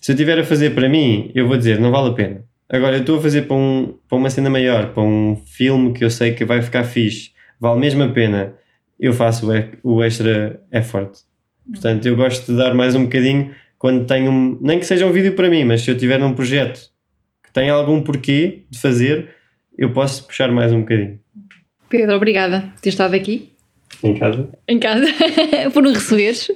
Se 0.00 0.12
eu 0.12 0.14
estiver 0.14 0.38
a 0.38 0.44
fazer 0.44 0.74
para 0.74 0.88
mim, 0.88 1.30
eu 1.34 1.48
vou 1.48 1.56
dizer, 1.56 1.80
não 1.80 1.90
vale 1.90 2.10
a 2.10 2.12
pena. 2.12 2.44
Agora, 2.68 2.96
eu 2.96 3.00
estou 3.00 3.18
a 3.18 3.22
fazer 3.22 3.42
para, 3.42 3.56
um, 3.56 3.98
para 4.08 4.18
uma 4.18 4.30
cena 4.30 4.50
maior, 4.50 4.92
para 4.92 5.02
um 5.02 5.36
filme 5.46 5.92
que 5.92 6.04
eu 6.04 6.10
sei 6.10 6.34
que 6.34 6.44
vai 6.44 6.60
ficar 6.62 6.84
fixe, 6.84 7.32
vale 7.60 7.80
mesmo 7.80 8.02
a 8.02 8.08
pena, 8.08 8.54
eu 8.98 9.12
faço 9.12 9.50
o, 9.50 9.96
o 9.96 10.04
extra 10.04 10.60
effort. 10.72 11.12
Portanto, 11.70 12.06
eu 12.06 12.16
gosto 12.16 12.50
de 12.50 12.58
dar 12.58 12.74
mais 12.74 12.94
um 12.94 13.04
bocadinho 13.04 13.54
quando 13.78 14.06
tenho, 14.06 14.30
um, 14.30 14.58
nem 14.60 14.78
que 14.78 14.86
seja 14.86 15.06
um 15.06 15.12
vídeo 15.12 15.34
para 15.34 15.48
mim, 15.48 15.64
mas 15.64 15.82
se 15.82 15.90
eu 15.90 15.96
tiver 15.96 16.18
num 16.18 16.34
projeto 16.34 16.90
que 17.44 17.52
tem 17.52 17.70
algum 17.70 18.02
porquê 18.02 18.64
de 18.68 18.78
fazer, 18.78 19.28
eu 19.76 19.92
posso 19.92 20.26
puxar 20.26 20.50
mais 20.50 20.72
um 20.72 20.80
bocadinho. 20.80 21.20
Pedro, 21.88 22.16
obrigada 22.16 22.72
por 22.74 22.80
ter 22.80 22.88
estado 22.88 23.14
aqui. 23.14 23.52
Em 24.02 24.14
casa? 24.14 24.48
Em 24.66 24.78
casa, 24.78 25.06
por 25.72 25.82
nos 25.82 25.94
receberes. 25.94 26.50